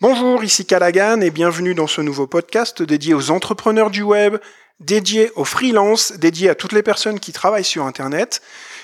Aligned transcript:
Bonjour, 0.00 0.44
ici 0.44 0.64
Callaghan 0.64 1.20
et 1.22 1.32
bienvenue 1.32 1.74
dans 1.74 1.88
ce 1.88 2.00
nouveau 2.00 2.28
podcast 2.28 2.84
dédié 2.84 3.14
aux 3.14 3.32
entrepreneurs 3.32 3.90
du 3.90 4.02
web, 4.02 4.36
dédié 4.78 5.32
aux 5.34 5.44
freelances, 5.44 6.12
dédié 6.12 6.50
à 6.50 6.54
toutes 6.54 6.70
les 6.70 6.84
personnes 6.84 7.18
qui 7.18 7.32
travaillent 7.32 7.64
sur 7.64 7.84
Internet, 7.84 8.40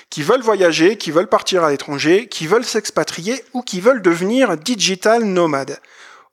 qui 0.09 0.23
veulent 0.23 0.41
voyager, 0.41 0.97
qui 0.97 1.11
veulent 1.11 1.29
partir 1.29 1.63
à 1.63 1.71
l'étranger, 1.71 2.27
qui 2.27 2.47
veulent 2.47 2.65
s'expatrier 2.65 3.41
ou 3.53 3.61
qui 3.61 3.79
veulent 3.79 4.01
devenir 4.01 4.57
digital 4.57 5.23
nomades. 5.23 5.79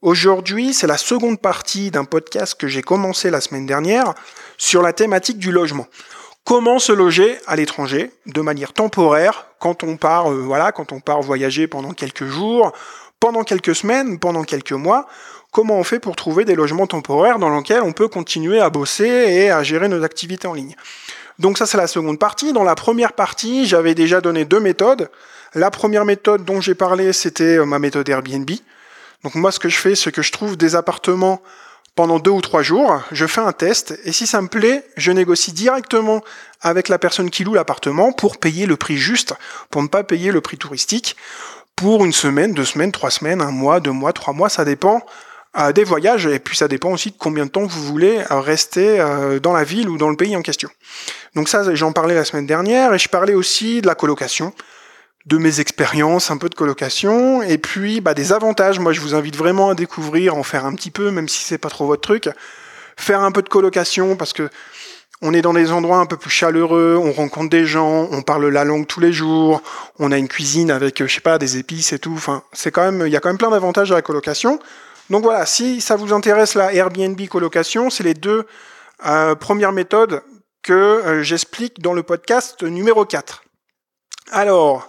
Aujourd'hui, 0.01 0.75
c'est 0.75 0.89
la 0.89 0.96
seconde 0.96 1.41
partie 1.41 1.93
d'un 1.93 2.05
podcast 2.05 2.57
que 2.59 2.67
j'ai 2.67 2.83
commencé 2.83 3.30
la 3.30 3.41
semaine 3.41 3.67
dernière 3.67 4.14
sur 4.59 4.83
la 4.83 4.93
thématique 4.93 5.39
du 5.39 5.53
logement. 5.53 5.87
Comment 6.43 6.80
se 6.80 6.91
loger 6.91 7.39
à 7.46 7.55
l'étranger 7.55 8.11
de 8.27 8.41
manière 8.41 8.73
temporaire 8.73 9.46
quand 9.61 9.85
on 9.85 9.96
part, 9.96 10.33
euh, 10.33 10.41
voilà, 10.41 10.73
quand 10.73 10.91
on 10.91 10.99
part 10.99 11.23
voyager 11.23 11.69
pendant 11.69 11.93
quelques 11.93 12.27
jours, 12.27 12.73
pendant 13.23 13.45
quelques 13.45 13.77
semaines, 13.77 14.18
pendant 14.18 14.43
quelques 14.43 14.73
mois, 14.73 15.07
comment 15.52 15.79
on 15.79 15.84
fait 15.84 16.00
pour 16.00 16.16
trouver 16.16 16.45
des 16.45 16.56
logements 16.56 16.88
temporaires 16.88 17.38
dans 17.38 17.56
lesquels 17.56 17.80
on 17.80 17.92
peut 17.92 18.09
continuer 18.09 18.59
à 18.59 18.69
bosser 18.69 19.05
et 19.06 19.48
à 19.48 19.62
gérer 19.62 19.87
nos 19.87 20.02
activités 20.02 20.48
en 20.48 20.55
ligne. 20.55 20.74
Donc 21.38 21.56
ça 21.56 21.66
c'est 21.66 21.77
la 21.77 21.87
seconde 21.87 22.19
partie. 22.19 22.52
Dans 22.52 22.64
la 22.64 22.74
première 22.74 23.12
partie, 23.12 23.64
j'avais 23.64 23.95
déjà 23.95 24.20
donné 24.20 24.45
deux 24.45 24.59
méthodes. 24.59 25.09
La 25.55 25.70
première 25.70 26.05
méthode 26.05 26.45
dont 26.45 26.61
j'ai 26.61 26.74
parlé, 26.74 27.12
c'était 27.12 27.59
euh, 27.59 27.64
ma 27.64 27.78
méthode 27.78 28.09
Airbnb. 28.09 28.50
Donc 29.23 29.36
moi 29.36 29.52
ce 29.52 29.61
que 29.61 29.69
je 29.69 29.77
fais, 29.77 29.95
c'est 29.95 30.11
que 30.11 30.23
je 30.23 30.33
trouve 30.33 30.56
des 30.56 30.75
appartements 30.75 31.41
pendant 31.95 32.19
deux 32.19 32.33
ou 32.33 32.41
trois 32.41 32.62
jours, 32.62 33.02
je 33.12 33.27
fais 33.27 33.42
un 33.42 33.52
test, 33.52 34.00
et 34.05 34.12
si 34.12 34.27
ça 34.27 34.41
me 34.41 34.48
plaît, 34.48 34.83
je 34.97 35.12
négocie 35.12 35.52
directement 35.52 36.25
avec 36.62 36.89
la 36.89 36.98
personne 36.98 37.28
qui 37.28 37.45
loue 37.45 37.52
l'appartement 37.52 38.12
pour 38.12 38.39
payer 38.39 38.64
le 38.64 38.77
prix 38.77 38.97
juste, 38.97 39.34
pour 39.69 39.83
ne 39.83 39.89
pas 39.89 40.02
payer 40.02 40.33
le 40.33 40.41
prix 40.41 40.56
touristique 40.56 41.16
pour 41.77 42.05
une 42.05 42.12
semaine, 42.12 42.53
deux 42.53 42.65
semaines, 42.65 42.93
trois 42.93 43.11
semaines, 43.11 43.41
un 43.41 43.51
mois, 43.51 43.81
deux 43.81 43.93
mois, 43.93 44.12
trois 44.12 44.33
mois, 44.33 44.49
ça 44.49 44.65
dépend 44.65 45.03
euh, 45.59 45.73
des 45.73 45.85
voyages 45.85 46.27
et 46.27 46.39
puis 46.39 46.57
ça 46.57 46.67
dépend 46.67 46.93
aussi 46.93 47.11
de 47.11 47.17
combien 47.19 47.45
de 47.45 47.51
temps 47.51 47.67
vous 47.67 47.85
voulez 47.85 48.20
euh, 48.31 48.41
rester 48.41 49.01
euh, 49.01 49.39
dans 49.39 49.53
la 49.53 49.64
ville 49.64 49.91
ou 49.91 49.98
dans 49.98 50.09
le 50.09 50.17
pays 50.17 50.34
en 50.34 50.41
question. 50.41 50.70
Donc 51.34 51.51
ça, 51.51 51.75
j'en 51.75 51.92
parlais 51.92 52.14
la 52.14 52.25
semaine 52.25 52.47
dernière 52.47 52.95
et 52.95 52.98
je 52.98 53.09
parlais 53.09 53.34
aussi 53.34 53.83
de 53.83 53.87
la 53.87 53.95
colocation, 53.95 54.55
de 55.27 55.37
mes 55.37 55.61
expériences, 55.61 56.31
un 56.31 56.39
peu 56.39 56.48
de 56.48 56.55
colocation 56.55 57.42
et 57.42 57.59
puis 57.59 58.01
bah, 58.01 58.14
des 58.14 58.33
avantages. 58.33 58.79
Moi, 58.79 58.95
je 58.95 59.01
vous 59.01 59.14
invite 59.14 59.36
vraiment 59.36 59.69
à 59.69 59.75
découvrir, 59.75 60.36
en 60.36 60.42
faire 60.42 60.64
un 60.64 60.75
petit 60.75 60.91
peu, 60.91 61.11
même 61.11 61.29
si 61.29 61.45
c'est 61.45 61.59
pas 61.59 61.69
trop 61.69 61.86
votre 61.86 62.03
truc. 62.03 62.31
Faire 62.97 63.20
un 63.20 63.31
peu 63.31 63.42
de 63.42 63.48
colocation 63.51 64.17
parce 64.17 64.33
que 64.33 64.48
on 65.23 65.33
est 65.33 65.41
dans 65.41 65.55
des 65.55 65.70
endroits 65.70 65.98
un 65.98 66.06
peu 66.06 66.17
plus 66.17 66.31
chaleureux, 66.31 66.98
on 67.01 67.12
rencontre 67.12 67.48
des 67.48 67.65
gens, 67.65 68.09
on 68.11 68.23
parle 68.23 68.48
la 68.48 68.65
langue 68.65 68.89
tous 68.89 68.98
les 68.98 69.12
jours, 69.12 69.62
on 70.01 70.11
a 70.11 70.19
une 70.19 70.27
cuisine 70.27 70.70
avec, 70.73 71.06
je 71.06 71.12
sais 71.12 71.20
pas, 71.20 71.39
des 71.39 71.59
épices 71.59 71.92
et 71.92 72.01
tout. 72.01 72.20
C'est 72.53 72.73
quand 72.73 72.92
il 73.06 73.12
y 73.12 73.17
a 73.17 73.20
quand 73.20 73.29
même 73.29 73.39
plein 73.39 73.51
d'avantages 73.51 73.92
à 73.92 73.95
la 73.95 74.03
colocation. 74.03 74.59
Donc 75.11 75.23
voilà, 75.23 75.47
si 75.47 75.81
ça 75.81 75.95
vous 75.95 76.12
intéresse 76.12 76.55
la 76.55 76.75
Airbnb 76.75 77.20
colocation, 77.29 77.89
c'est 77.89 78.03
les 78.03 78.14
deux 78.14 78.47
euh, 79.06 79.37
premières 79.37 79.73
méthodes 79.73 80.23
que 80.64 80.73
euh, 80.73 81.23
j'explique 81.23 81.81
dans 81.81 81.92
le 81.92 82.03
podcast 82.03 82.62
numéro 82.64 83.05
4. 83.05 83.45
Alors, 84.33 84.89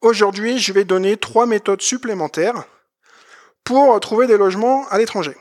aujourd'hui, 0.00 0.58
je 0.58 0.72
vais 0.72 0.84
donner 0.84 1.18
trois 1.18 1.44
méthodes 1.44 1.82
supplémentaires 1.82 2.64
pour 3.62 3.98
trouver 4.00 4.26
des 4.26 4.38
logements 4.38 4.86
à 4.88 4.96
l'étranger. 4.96 5.36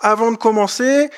Avant 0.00 0.30
de 0.30 0.36
commencer, 0.36 1.08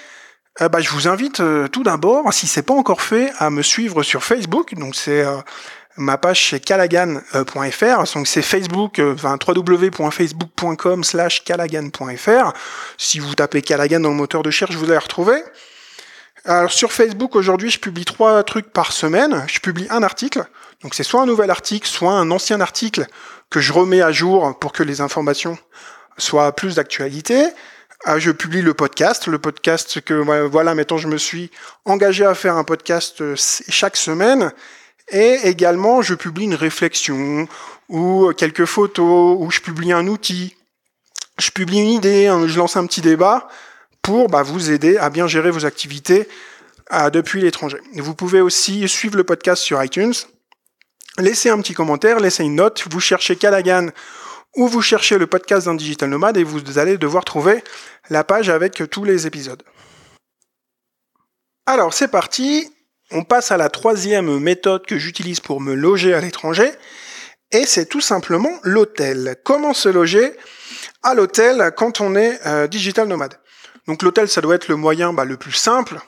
euh, 0.60 0.68
bah, 0.68 0.80
je 0.80 0.90
vous 0.90 1.08
invite 1.08 1.40
euh, 1.40 1.68
tout 1.68 1.82
d'abord, 1.82 2.32
si 2.32 2.46
c'est 2.46 2.62
pas 2.62 2.74
encore 2.74 3.00
fait, 3.00 3.32
à 3.38 3.50
me 3.50 3.62
suivre 3.62 4.02
sur 4.02 4.22
Facebook. 4.22 4.74
Donc 4.74 4.94
c'est 4.94 5.24
euh, 5.24 5.36
ma 5.96 6.18
page 6.18 6.38
chez 6.38 6.60
callaghan.fr. 6.60 8.14
Donc 8.14 8.26
c'est 8.26 8.42
Facebook, 8.42 9.00
enfin 9.00 9.38
www.facebook.com 9.46 11.04
slash 11.04 11.44
callaghan.fr. 11.44 12.52
Si 12.98 13.18
vous 13.18 13.34
tapez 13.34 13.62
Callaghan 13.62 14.00
dans 14.00 14.10
le 14.10 14.14
moteur 14.14 14.42
de 14.42 14.48
recherche, 14.48 14.74
vous 14.74 14.90
allez 14.90 14.98
retrouver. 14.98 15.42
Alors 16.44 16.72
sur 16.72 16.92
Facebook 16.92 17.36
aujourd'hui, 17.36 17.70
je 17.70 17.78
publie 17.78 18.04
trois 18.04 18.42
trucs 18.42 18.70
par 18.70 18.92
semaine. 18.92 19.44
Je 19.46 19.60
publie 19.60 19.86
un 19.90 20.02
article. 20.02 20.44
Donc 20.82 20.94
c'est 20.94 21.04
soit 21.04 21.22
un 21.22 21.26
nouvel 21.26 21.50
article, 21.50 21.86
soit 21.86 22.12
un 22.12 22.30
ancien 22.30 22.60
article 22.60 23.06
que 23.50 23.60
je 23.60 23.72
remets 23.72 24.02
à 24.02 24.12
jour 24.12 24.58
pour 24.58 24.72
que 24.72 24.82
les 24.82 25.00
informations 25.00 25.58
soient 26.18 26.52
plus 26.52 26.76
d'actualité. 26.76 27.48
Ah, 28.04 28.18
je 28.18 28.30
publie 28.30 28.62
le 28.62 28.72
podcast, 28.72 29.26
le 29.26 29.38
podcast 29.38 30.00
que 30.00 30.14
voilà, 30.46 30.74
maintenant 30.74 30.96
je 30.96 31.06
me 31.06 31.18
suis 31.18 31.50
engagé 31.84 32.24
à 32.24 32.34
faire 32.34 32.56
un 32.56 32.64
podcast 32.64 33.20
euh, 33.20 33.34
chaque 33.36 33.96
semaine. 33.96 34.52
Et 35.10 35.40
également, 35.44 36.00
je 36.00 36.14
publie 36.14 36.44
une 36.44 36.54
réflexion 36.54 37.46
ou 37.88 38.32
quelques 38.36 38.64
photos, 38.64 39.36
ou 39.38 39.50
je 39.50 39.60
publie 39.60 39.92
un 39.92 40.06
outil, 40.06 40.56
je 41.38 41.50
publie 41.50 41.80
une 41.80 41.88
idée, 41.88 42.32
je 42.46 42.56
lance 42.56 42.76
un 42.76 42.86
petit 42.86 43.00
débat 43.00 43.48
pour 44.02 44.28
bah, 44.28 44.42
vous 44.42 44.70
aider 44.70 44.96
à 44.96 45.10
bien 45.10 45.26
gérer 45.26 45.50
vos 45.50 45.66
activités 45.66 46.28
euh, 46.92 47.10
depuis 47.10 47.42
l'étranger. 47.42 47.78
Vous 47.96 48.14
pouvez 48.14 48.40
aussi 48.40 48.88
suivre 48.88 49.16
le 49.16 49.24
podcast 49.24 49.62
sur 49.62 49.82
iTunes, 49.82 50.14
laisser 51.18 51.50
un 51.50 51.58
petit 51.60 51.74
commentaire, 51.74 52.18
laisser 52.20 52.44
une 52.44 52.54
note, 52.54 52.82
vous 52.90 53.00
cherchez 53.00 53.36
Callaghan 53.36 53.88
ou 54.56 54.68
vous 54.68 54.82
cherchez 54.82 55.18
le 55.18 55.26
podcast 55.26 55.66
d'un 55.66 55.74
digital 55.74 56.10
nomade 56.10 56.36
et 56.36 56.44
vous 56.44 56.78
allez 56.78 56.98
devoir 56.98 57.24
trouver 57.24 57.62
la 58.08 58.24
page 58.24 58.48
avec 58.48 58.82
tous 58.90 59.04
les 59.04 59.26
épisodes. 59.26 59.62
Alors 61.66 61.94
c'est 61.94 62.08
parti, 62.08 62.68
on 63.12 63.24
passe 63.24 63.52
à 63.52 63.56
la 63.56 63.68
troisième 63.68 64.38
méthode 64.38 64.86
que 64.86 64.98
j'utilise 64.98 65.40
pour 65.40 65.60
me 65.60 65.74
loger 65.74 66.14
à 66.14 66.20
l'étranger, 66.20 66.70
et 67.52 67.66
c'est 67.66 67.86
tout 67.86 68.00
simplement 68.00 68.52
l'hôtel. 68.62 69.36
Comment 69.44 69.74
se 69.74 69.88
loger 69.88 70.32
à 71.02 71.14
l'hôtel 71.14 71.72
quand 71.76 72.00
on 72.00 72.14
est 72.14 72.44
euh, 72.46 72.66
digital 72.66 73.08
nomade? 73.08 73.38
Donc 73.86 74.02
l'hôtel, 74.02 74.28
ça 74.28 74.40
doit 74.40 74.54
être 74.54 74.68
le 74.68 74.76
moyen 74.76 75.12
bah, 75.12 75.24
le 75.24 75.36
plus 75.36 75.52
simple 75.52 76.00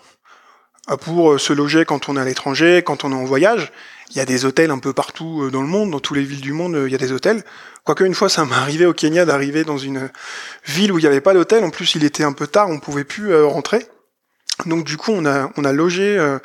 pour 1.00 1.32
euh, 1.32 1.38
se 1.38 1.52
loger 1.52 1.84
quand 1.84 2.08
on 2.08 2.16
est 2.16 2.20
à 2.20 2.24
l'étranger, 2.24 2.82
quand 2.84 3.04
on 3.04 3.12
est 3.12 3.16
en 3.16 3.24
voyage. 3.24 3.72
Il 4.10 4.16
y 4.16 4.20
a 4.20 4.26
des 4.26 4.44
hôtels 4.44 4.70
un 4.70 4.78
peu 4.78 4.92
partout 4.92 5.48
dans 5.50 5.62
le 5.62 5.68
monde, 5.68 5.90
dans 5.90 6.00
toutes 6.00 6.18
les 6.18 6.22
villes 6.22 6.42
du 6.42 6.52
monde, 6.52 6.78
il 6.84 6.92
y 6.92 6.94
a 6.94 6.98
des 6.98 7.12
hôtels. 7.12 7.42
Quoique 7.84 8.04
une 8.04 8.14
fois, 8.14 8.28
ça 8.28 8.44
m'est 8.44 8.54
arrivé 8.54 8.86
au 8.86 8.92
Kenya 8.92 9.24
d'arriver 9.24 9.64
dans 9.64 9.78
une 9.78 10.08
ville 10.66 10.92
où 10.92 10.98
il 10.98 11.02
n'y 11.02 11.08
avait 11.08 11.20
pas 11.20 11.34
d'hôtel. 11.34 11.64
En 11.64 11.70
plus, 11.70 11.94
il 11.96 12.04
était 12.04 12.22
un 12.22 12.32
peu 12.32 12.46
tard, 12.46 12.68
on 12.68 12.78
pouvait 12.78 13.04
plus 13.04 13.32
euh, 13.32 13.46
rentrer. 13.46 13.86
Donc 14.66 14.84
du 14.84 14.96
coup, 14.96 15.10
on 15.12 15.26
a, 15.26 15.50
on 15.56 15.64
a 15.64 15.72
logé 15.72 16.16
euh, 16.16 16.38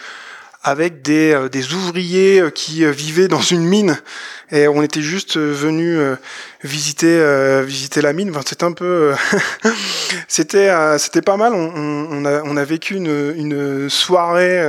avec 0.68 1.02
des, 1.02 1.34
euh, 1.34 1.50
des, 1.50 1.74
ouvriers 1.74 2.44
qui 2.54 2.86
vivaient 2.92 3.28
dans 3.28 3.42
une 3.42 3.64
mine 3.64 3.98
et 4.52 4.68
on 4.68 4.82
était 4.82 5.02
juste 5.02 5.38
venus 5.38 6.00
visiter 6.64 7.62
visiter 7.66 8.02
la 8.02 8.14
mine. 8.14 8.32
C'était 8.46 8.64
un 8.64 8.72
peu 8.72 9.14
c'était 10.28 10.70
c'était 10.98 11.22
pas 11.22 11.36
mal. 11.36 11.54
On, 11.54 12.24
a, 12.24 12.42
on 12.44 12.56
a 12.56 12.64
vécu 12.64 12.96
une, 12.96 13.34
une 13.36 13.90
soirée 13.90 14.64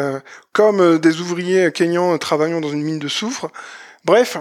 comme 0.53 0.99
des 0.99 1.21
ouvriers 1.21 1.71
kenyans 1.71 2.19
travaillant 2.19 2.61
dans 2.61 2.71
une 2.71 2.83
mine 2.83 2.99
de 2.99 3.09
soufre. 3.09 3.49
Bref, 4.05 4.39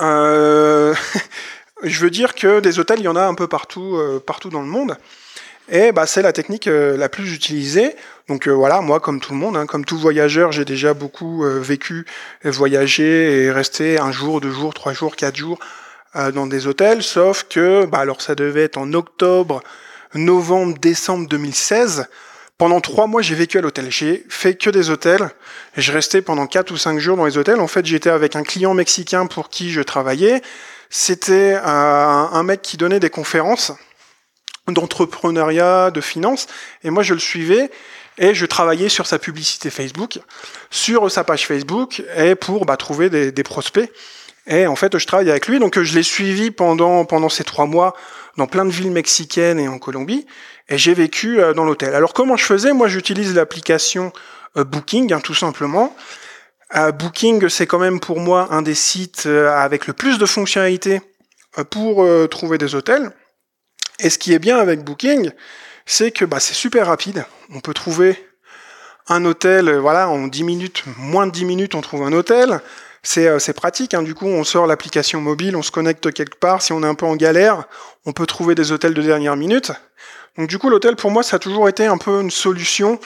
euh, 0.00 0.94
je 1.82 2.00
veux 2.00 2.10
dire 2.10 2.34
que 2.34 2.60
des 2.60 2.78
hôtels, 2.78 3.00
il 3.00 3.04
y 3.04 3.08
en 3.08 3.16
a 3.16 3.24
un 3.24 3.34
peu 3.34 3.46
partout, 3.46 3.96
euh, 3.96 4.22
partout 4.24 4.50
dans 4.50 4.62
le 4.62 4.68
monde. 4.68 4.96
Et 5.68 5.92
bah, 5.92 6.06
c'est 6.06 6.22
la 6.22 6.32
technique 6.32 6.66
euh, 6.66 6.96
la 6.96 7.08
plus 7.08 7.34
utilisée. 7.34 7.94
Donc 8.28 8.48
voilà, 8.48 8.80
moi, 8.80 9.00
comme 9.00 9.20
tout 9.20 9.32
le 9.32 9.38
monde, 9.38 9.56
hein, 9.56 9.66
comme 9.66 9.84
tout 9.84 9.98
voyageur, 9.98 10.52
j'ai 10.52 10.64
déjà 10.64 10.94
beaucoup 10.94 11.44
vécu, 11.44 12.06
voyagé 12.44 13.44
et 13.44 13.50
resté 13.50 13.98
un 13.98 14.12
jour, 14.12 14.40
deux 14.40 14.52
jours, 14.52 14.74
trois 14.74 14.92
jours, 14.92 15.16
quatre 15.16 15.36
jours 15.36 15.58
dans 16.14 16.46
des 16.46 16.66
hôtels. 16.66 17.02
Sauf 17.02 17.44
que, 17.48 17.84
bah, 17.86 17.98
alors 17.98 18.22
ça 18.22 18.34
devait 18.34 18.62
être 18.62 18.78
en 18.78 18.92
octobre, 18.92 19.62
novembre, 20.14 20.78
décembre 20.78 21.28
2016. 21.28 22.06
Pendant 22.58 22.80
trois 22.80 23.08
mois, 23.08 23.22
j'ai 23.22 23.34
vécu 23.34 23.58
à 23.58 23.60
l'hôtel. 23.60 23.90
J'ai 23.90 24.24
fait 24.28 24.54
que 24.54 24.70
des 24.70 24.88
hôtels. 24.88 25.30
Et 25.76 25.80
je 25.80 25.90
restais 25.90 26.22
pendant 26.22 26.46
quatre 26.46 26.70
ou 26.70 26.76
cinq 26.76 26.98
jours 26.98 27.16
dans 27.16 27.26
les 27.26 27.36
hôtels. 27.36 27.58
En 27.58 27.66
fait, 27.66 27.84
j'étais 27.84 28.08
avec 28.10 28.36
un 28.36 28.44
client 28.44 28.72
mexicain 28.72 29.26
pour 29.26 29.48
qui 29.48 29.72
je 29.72 29.80
travaillais. 29.80 30.42
C'était 30.88 31.54
euh, 31.54 31.60
un 31.64 32.42
mec 32.44 32.62
qui 32.62 32.76
donnait 32.76 33.00
des 33.00 33.10
conférences 33.10 33.72
d'entrepreneuriat, 34.68 35.90
de 35.90 36.00
finance. 36.00 36.46
Et 36.84 36.90
moi, 36.90 37.02
je 37.02 37.14
le 37.14 37.20
suivais 37.20 37.70
et 38.18 38.34
je 38.34 38.46
travaillais 38.46 38.88
sur 38.88 39.06
sa 39.06 39.18
publicité 39.18 39.70
Facebook, 39.70 40.18
sur 40.70 41.10
sa 41.10 41.24
page 41.24 41.46
Facebook, 41.46 42.02
et 42.16 42.34
pour 42.34 42.66
bah, 42.66 42.76
trouver 42.76 43.10
des, 43.10 43.32
des, 43.32 43.42
prospects. 43.42 43.90
Et 44.46 44.66
en 44.66 44.76
fait, 44.76 44.98
je 44.98 45.06
travaille 45.06 45.30
avec 45.30 45.46
lui, 45.46 45.58
donc 45.58 45.80
je 45.80 45.94
l'ai 45.94 46.02
suivi 46.02 46.50
pendant 46.50 47.04
pendant 47.04 47.28
ces 47.28 47.44
trois 47.44 47.66
mois 47.66 47.94
dans 48.36 48.46
plein 48.46 48.64
de 48.64 48.70
villes 48.70 48.90
mexicaines 48.90 49.60
et 49.60 49.68
en 49.68 49.78
Colombie, 49.78 50.26
et 50.68 50.78
j'ai 50.78 50.94
vécu 50.94 51.40
euh, 51.40 51.52
dans 51.52 51.64
l'hôtel. 51.64 51.94
Alors 51.94 52.14
comment 52.14 52.36
je 52.36 52.44
faisais? 52.44 52.72
Moi, 52.72 52.88
j'utilise 52.88 53.34
l'application 53.34 54.12
euh, 54.56 54.64
Booking, 54.64 55.12
hein, 55.12 55.20
tout 55.20 55.34
simplement. 55.34 55.94
Euh, 56.76 56.92
Booking, 56.92 57.48
c'est 57.48 57.66
quand 57.66 57.78
même 57.78 58.00
pour 58.00 58.20
moi 58.20 58.48
un 58.50 58.62
des 58.62 58.74
sites 58.74 59.26
avec 59.26 59.86
le 59.86 59.92
plus 59.92 60.18
de 60.18 60.26
fonctionnalités 60.26 61.02
pour 61.70 62.06
trouver 62.30 62.56
des 62.56 62.74
hôtels. 62.74 63.10
Et 63.98 64.08
ce 64.08 64.18
qui 64.18 64.32
est 64.32 64.38
bien 64.38 64.56
avec 64.56 64.82
Booking, 64.82 65.30
c'est 65.86 66.10
que 66.10 66.24
bah, 66.24 66.40
c'est 66.40 66.54
super 66.54 66.86
rapide. 66.86 67.24
On 67.54 67.60
peut 67.60 67.74
trouver 67.74 68.22
un 69.08 69.24
hôtel, 69.24 69.70
voilà, 69.76 70.08
en 70.08 70.26
10 70.26 70.44
minutes, 70.44 70.84
moins 70.96 71.26
de 71.26 71.32
10 71.32 71.44
minutes, 71.44 71.74
on 71.74 71.80
trouve 71.80 72.02
un 72.02 72.12
hôtel. 72.12 72.60
C'est 73.04 73.52
pratique, 73.52 73.94
hein. 73.94 74.02
du 74.02 74.14
coup 74.14 74.26
on 74.26 74.44
sort 74.44 74.68
l'application 74.68 75.20
mobile, 75.20 75.56
on 75.56 75.62
se 75.62 75.72
connecte 75.72 76.12
quelque 76.12 76.38
part, 76.38 76.62
si 76.62 76.72
on 76.72 76.84
est 76.84 76.86
un 76.86 76.94
peu 76.94 77.04
en 77.04 77.16
galère, 77.16 77.64
on 78.06 78.12
peut 78.12 78.26
trouver 78.26 78.54
des 78.54 78.70
hôtels 78.70 78.94
de 78.94 79.02
dernière 79.02 79.34
minute. 79.34 79.72
Donc 80.38 80.48
du 80.48 80.56
coup 80.56 80.70
l'hôtel 80.70 80.94
pour 80.94 81.10
moi 81.10 81.24
ça 81.24 81.36
a 81.36 81.38
toujours 81.40 81.68
été 81.68 81.84
un 81.86 81.98
peu 81.98 82.20
une 82.20 82.30
solution 82.30 83.00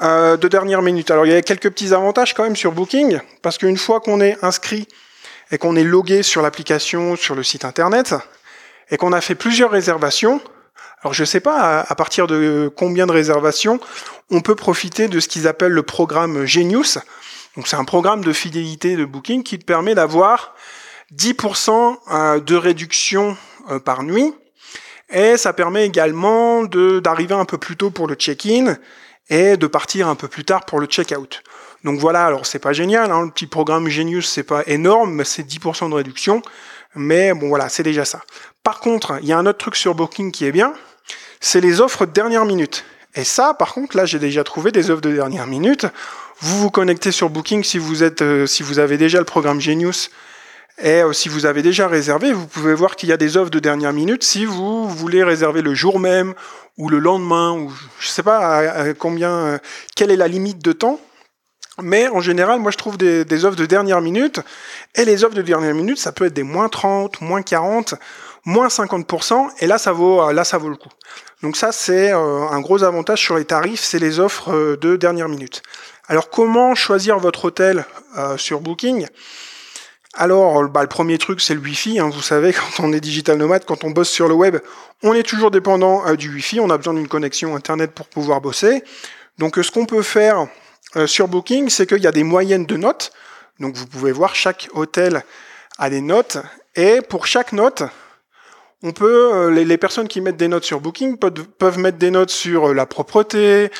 de 0.00 0.48
dernière 0.48 0.82
minute. 0.82 1.12
Alors 1.12 1.24
il 1.24 1.32
y 1.32 1.36
a 1.36 1.42
quelques 1.42 1.70
petits 1.70 1.94
avantages 1.94 2.34
quand 2.34 2.42
même 2.42 2.56
sur 2.56 2.72
Booking, 2.72 3.20
parce 3.40 3.58
qu'une 3.58 3.76
fois 3.76 4.00
qu'on 4.00 4.20
est 4.20 4.42
inscrit 4.42 4.88
et 5.52 5.58
qu'on 5.58 5.76
est 5.76 5.84
logué 5.84 6.24
sur 6.24 6.42
l'application, 6.42 7.14
sur 7.14 7.36
le 7.36 7.44
site 7.44 7.64
internet, 7.64 8.16
et 8.90 8.96
qu'on 8.96 9.12
a 9.12 9.20
fait 9.20 9.36
plusieurs 9.36 9.70
réservations, 9.70 10.40
alors 11.02 11.14
je 11.14 11.22
ne 11.22 11.26
sais 11.26 11.40
pas 11.40 11.80
à, 11.80 11.94
partir 11.94 12.26
de 12.26 12.70
combien 12.74 13.06
de 13.06 13.12
réservations 13.12 13.78
on 14.30 14.40
peut 14.40 14.56
profiter 14.56 15.08
de 15.08 15.20
ce 15.20 15.28
qu'ils 15.28 15.46
appellent 15.46 15.72
le 15.72 15.82
programme 15.82 16.44
Genius. 16.44 16.98
Donc 17.56 17.68
c'est 17.68 17.76
un 17.76 17.84
programme 17.84 18.24
de 18.24 18.32
fidélité 18.32 18.96
de 18.96 19.04
Booking 19.04 19.42
qui 19.42 19.58
te 19.58 19.64
permet 19.64 19.94
d'avoir 19.94 20.54
10% 21.16 21.96
euh, 22.10 22.40
de 22.40 22.54
réduction 22.56 23.36
euh, 23.70 23.78
par 23.78 24.02
nuit. 24.02 24.34
Et 25.10 25.36
ça 25.36 25.52
permet 25.52 25.86
également 25.86 26.64
d'arriver 26.64 27.34
un 27.34 27.46
peu 27.46 27.56
plus 27.56 27.76
tôt 27.76 27.90
pour 27.90 28.06
le 28.06 28.14
check-in 28.14 28.76
et 29.30 29.56
de 29.56 29.66
partir 29.66 30.08
un 30.08 30.14
peu 30.14 30.28
plus 30.28 30.44
tard 30.44 30.66
pour 30.66 30.80
le 30.80 30.86
check-out. 30.86 31.42
Donc 31.84 31.98
voilà, 31.98 32.26
alors 32.26 32.44
c'est 32.44 32.58
pas 32.58 32.72
génial, 32.72 33.10
hein, 33.10 33.24
le 33.24 33.30
petit 33.30 33.46
programme 33.46 33.88
Genius 33.88 34.28
c'est 34.28 34.42
pas 34.42 34.62
énorme, 34.66 35.24
c'est 35.24 35.44
10% 35.44 35.88
de 35.88 35.94
réduction, 35.94 36.42
mais 36.94 37.32
bon 37.32 37.48
voilà, 37.48 37.68
c'est 37.68 37.84
déjà 37.84 38.04
ça. 38.04 38.20
Par 38.64 38.80
contre, 38.80 39.18
il 39.22 39.28
y 39.28 39.32
a 39.32 39.38
un 39.38 39.46
autre 39.46 39.58
truc 39.58 39.76
sur 39.76 39.94
Booking 39.94 40.32
qui 40.32 40.44
est 40.44 40.52
bien, 40.52 40.74
c'est 41.40 41.60
les 41.60 41.80
offres 41.80 42.06
de 42.06 42.12
dernière 42.12 42.44
minute. 42.44 42.84
Et 43.14 43.24
ça, 43.24 43.54
par 43.54 43.74
contre, 43.74 43.96
là 43.96 44.06
j'ai 44.06 44.18
déjà 44.18 44.44
trouvé 44.44 44.72
des 44.72 44.90
offres 44.90 45.02
de 45.02 45.12
dernière 45.12 45.46
minute. 45.46 45.86
Vous 46.40 46.58
vous 46.60 46.70
connectez 46.70 47.10
sur 47.10 47.30
Booking 47.30 47.64
si 47.64 47.78
vous 47.78 48.02
euh, 48.02 48.46
avez 48.78 48.96
déjà 48.96 49.18
le 49.18 49.24
programme 49.24 49.60
Genius 49.60 50.10
et 50.80 51.02
euh, 51.02 51.12
si 51.12 51.28
vous 51.28 51.44
avez 51.44 51.62
déjà 51.62 51.88
réservé, 51.88 52.32
vous 52.32 52.46
pouvez 52.46 52.74
voir 52.74 52.94
qu'il 52.94 53.08
y 53.08 53.12
a 53.12 53.16
des 53.16 53.36
offres 53.36 53.50
de 53.50 53.58
dernière 53.58 53.92
minute. 53.92 54.22
Si 54.22 54.44
vous 54.44 54.88
voulez 54.88 55.24
réserver 55.24 55.60
le 55.60 55.74
jour 55.74 55.98
même 55.98 56.34
ou 56.76 56.88
le 56.88 57.00
lendemain, 57.00 57.52
ou 57.52 57.72
je 57.98 58.06
sais 58.06 58.22
pas 58.22 58.94
combien, 58.94 59.30
euh, 59.30 59.58
quelle 59.96 60.12
est 60.12 60.16
la 60.16 60.28
limite 60.28 60.60
de 60.64 60.70
temps, 60.70 61.00
mais 61.82 62.08
en 62.08 62.20
général, 62.20 62.60
moi 62.60 62.70
je 62.70 62.76
trouve 62.76 62.96
des, 62.96 63.44
offres 63.44 63.56
de 63.56 63.66
dernière 63.66 64.00
minute. 64.00 64.40
Et 64.94 65.04
les 65.04 65.24
offres 65.24 65.34
de 65.34 65.42
dernière 65.42 65.74
minute, 65.74 65.98
ça 65.98 66.12
peut 66.12 66.26
être 66.26 66.34
des 66.34 66.44
moins 66.44 66.68
30, 66.68 67.20
moins 67.20 67.42
40, 67.42 67.94
moins 68.44 68.68
50%. 68.68 69.48
Et 69.60 69.66
là, 69.66 69.78
ça 69.78 69.92
vaut, 69.92 70.30
là, 70.30 70.44
ça 70.44 70.58
vaut 70.58 70.68
le 70.68 70.76
coup. 70.76 70.90
Donc 71.42 71.56
ça, 71.56 71.72
c'est 71.72 72.12
euh, 72.12 72.48
un 72.48 72.60
gros 72.60 72.82
avantage 72.82 73.20
sur 73.20 73.36
les 73.36 73.44
tarifs, 73.44 73.80
c'est 73.80 73.98
les 73.98 74.18
offres 74.18 74.52
euh, 74.52 74.76
de 74.76 74.96
dernière 74.96 75.28
minute. 75.28 75.62
Alors 76.08 76.30
comment 76.30 76.74
choisir 76.74 77.18
votre 77.18 77.46
hôtel 77.46 77.84
euh, 78.16 78.36
sur 78.36 78.60
Booking? 78.60 79.06
Alors, 80.14 80.68
bah, 80.68 80.82
le 80.82 80.88
premier 80.88 81.16
truc, 81.18 81.40
c'est 81.40 81.54
le 81.54 81.60
Wi-Fi. 81.60 82.00
Hein. 82.00 82.10
Vous 82.12 82.22
savez, 82.22 82.52
quand 82.76 82.82
on 82.82 82.92
est 82.92 83.00
digital 83.00 83.38
nomade, 83.38 83.64
quand 83.64 83.84
on 83.84 83.90
bosse 83.90 84.10
sur 84.10 84.26
le 84.26 84.34
web, 84.34 84.56
on 85.02 85.14
est 85.14 85.22
toujours 85.22 85.50
dépendant 85.50 86.12
du 86.14 86.32
Wi-Fi. 86.32 86.60
On 86.60 86.70
a 86.70 86.76
besoin 86.76 86.94
d'une 86.94 87.08
connexion 87.08 87.54
Internet 87.54 87.92
pour 87.92 88.06
pouvoir 88.08 88.40
bosser. 88.40 88.82
Donc, 89.38 89.56
ce 89.62 89.70
qu'on 89.70 89.86
peut 89.86 90.02
faire 90.02 90.48
sur 91.06 91.28
Booking, 91.28 91.68
c'est 91.68 91.86
qu'il 91.86 92.02
y 92.02 92.06
a 92.06 92.12
des 92.12 92.24
moyennes 92.24 92.66
de 92.66 92.76
notes. 92.76 93.12
Donc 93.60 93.74
vous 93.74 93.86
pouvez 93.86 94.12
voir, 94.12 94.34
chaque 94.34 94.68
hôtel 94.72 95.22
a 95.78 95.90
des 95.90 96.00
notes. 96.00 96.38
Et 96.76 97.00
pour 97.00 97.26
chaque 97.26 97.52
note, 97.52 97.82
on 98.82 98.92
peut, 98.92 99.34
euh, 99.34 99.50
les, 99.50 99.76
personnes 99.76 100.06
qui 100.06 100.20
mettent 100.20 100.36
des 100.36 100.48
notes 100.48 100.64
sur 100.64 100.80
Booking 100.80 101.18
peuvent, 101.18 101.78
mettre 101.78 101.98
des 101.98 102.10
notes 102.10 102.30
sur 102.30 102.68
euh, 102.68 102.74
la 102.74 102.86
propreté, 102.86 103.70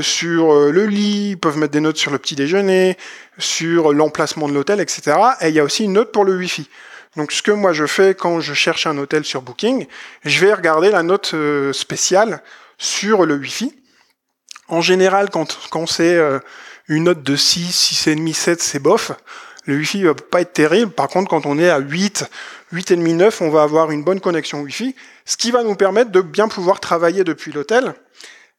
sur 0.00 0.70
le 0.70 0.86
lit, 0.86 1.36
peuvent 1.36 1.58
mettre 1.58 1.72
des 1.72 1.80
notes 1.80 1.96
sur 1.96 2.10
le 2.10 2.18
petit 2.18 2.36
déjeuner, 2.36 2.96
sur 3.38 3.92
l'emplacement 3.92 4.48
de 4.48 4.54
l'hôtel, 4.54 4.80
etc. 4.80 5.16
Et 5.40 5.48
il 5.48 5.54
y 5.54 5.60
a 5.60 5.64
aussi 5.64 5.84
une 5.84 5.94
note 5.94 6.12
pour 6.12 6.24
le 6.24 6.36
Wi-Fi. 6.36 6.68
Donc 7.16 7.32
ce 7.32 7.42
que 7.42 7.50
moi 7.50 7.72
je 7.72 7.86
fais 7.86 8.14
quand 8.14 8.40
je 8.40 8.54
cherche 8.54 8.86
un 8.86 8.96
hôtel 8.96 9.24
sur 9.24 9.42
Booking, 9.42 9.86
je 10.24 10.46
vais 10.46 10.54
regarder 10.54 10.90
la 10.90 11.02
note 11.02 11.34
spéciale 11.72 12.42
sur 12.78 13.26
le 13.26 13.36
Wi-Fi. 13.36 13.74
En 14.68 14.80
général, 14.80 15.28
quand, 15.30 15.58
quand 15.70 15.86
c'est 15.86 16.16
euh, 16.16 16.38
une 16.88 17.04
note 17.04 17.22
de 17.22 17.36
6, 17.36 17.92
6,5, 18.06 18.32
7, 18.32 18.62
c'est 18.62 18.78
bof. 18.78 19.12
Le 19.64 19.76
Wi-Fi 19.76 20.02
va 20.02 20.14
pas 20.14 20.40
être 20.40 20.52
terrible. 20.52 20.92
Par 20.92 21.08
contre, 21.08 21.30
quand 21.30 21.46
on 21.46 21.58
est 21.58 21.70
à 21.70 21.78
8, 21.78 22.28
8,5, 22.72 23.16
9, 23.16 23.40
on 23.42 23.50
va 23.50 23.62
avoir 23.62 23.90
une 23.90 24.02
bonne 24.02 24.20
connexion 24.20 24.62
Wi-Fi, 24.62 24.94
ce 25.24 25.36
qui 25.36 25.50
va 25.50 25.62
nous 25.62 25.74
permettre 25.74 26.10
de 26.10 26.20
bien 26.20 26.48
pouvoir 26.48 26.80
travailler 26.80 27.24
depuis 27.24 27.52
l'hôtel. 27.52 27.94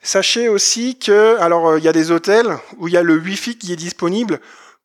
Sachez 0.01 0.50
aussi 0.50 0.97
que, 0.97 1.38
alors, 1.39 1.67
euh, 1.69 1.79
il 1.79 1.85
y 1.85 1.88
a 1.88 1.94
des 1.94 2.11
hôtels 2.11 2.57
où 2.77 2.88
il 2.88 2.94
y 2.94 2.97
a 2.97 3.03
le 3.03 3.17
Wi-Fi 3.17 3.57
qui 3.57 3.73
est 3.73 3.77
disponible 3.77 4.39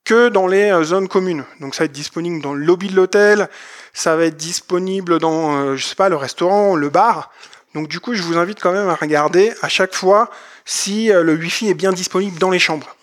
que 0.04 0.28
dans 0.28 0.46
les 0.46 0.70
euh, 0.70 0.84
zones 0.84 1.08
communes. 1.08 1.44
Donc 1.60 1.74
ça 1.74 1.80
va 1.80 1.86
être 1.86 1.92
disponible 1.92 2.40
dans 2.40 2.54
le 2.54 2.64
lobby 2.64 2.88
de 2.88 2.96
l'hôtel, 2.96 3.48
ça 3.92 4.16
va 4.16 4.24
être 4.24 4.36
disponible 4.36 5.18
dans, 5.18 5.76
je 5.76 5.84
sais 5.84 5.96
pas, 5.96 6.08
le 6.08 6.16
restaurant, 6.16 6.76
le 6.76 6.88
bar. 6.88 7.30
Donc 7.74 7.88
du 7.88 8.00
coup, 8.00 8.14
je 8.14 8.22
vous 8.22 8.38
invite 8.38 8.60
quand 8.60 8.72
même 8.72 8.88
à 8.88 8.94
regarder 8.94 9.52
à 9.62 9.68
chaque 9.68 9.94
fois 9.94 10.30
si 10.64 11.12
euh, 11.12 11.22
le 11.22 11.34
Wi-Fi 11.34 11.68
est 11.68 11.74
bien 11.74 11.92
disponible 11.92 12.38
dans 12.38 12.50
les 12.50 12.58
chambres. 12.58 12.94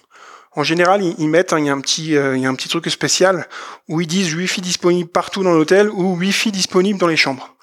En 0.56 0.64
général, 0.64 1.04
ils 1.04 1.30
mettent, 1.30 1.52
hein, 1.52 1.60
il, 1.60 1.66
y 1.66 1.70
a 1.70 1.74
un 1.74 1.82
petit, 1.82 2.16
euh, 2.16 2.38
il 2.38 2.44
y 2.44 2.46
a 2.46 2.50
un 2.50 2.56
petit 2.56 2.70
truc 2.70 2.90
spécial 2.90 3.48
où 3.90 4.00
ils 4.00 4.08
disent 4.08 4.34
Wi-Fi 4.34 4.62
disponible 4.62 5.10
partout 5.10 5.44
dans 5.44 5.52
l'hôtel 5.52 5.90
ou 5.90 6.16
Wi-Fi 6.16 6.52
disponible 6.52 6.98
dans 6.98 7.08
les 7.08 7.18
chambres. 7.18 7.54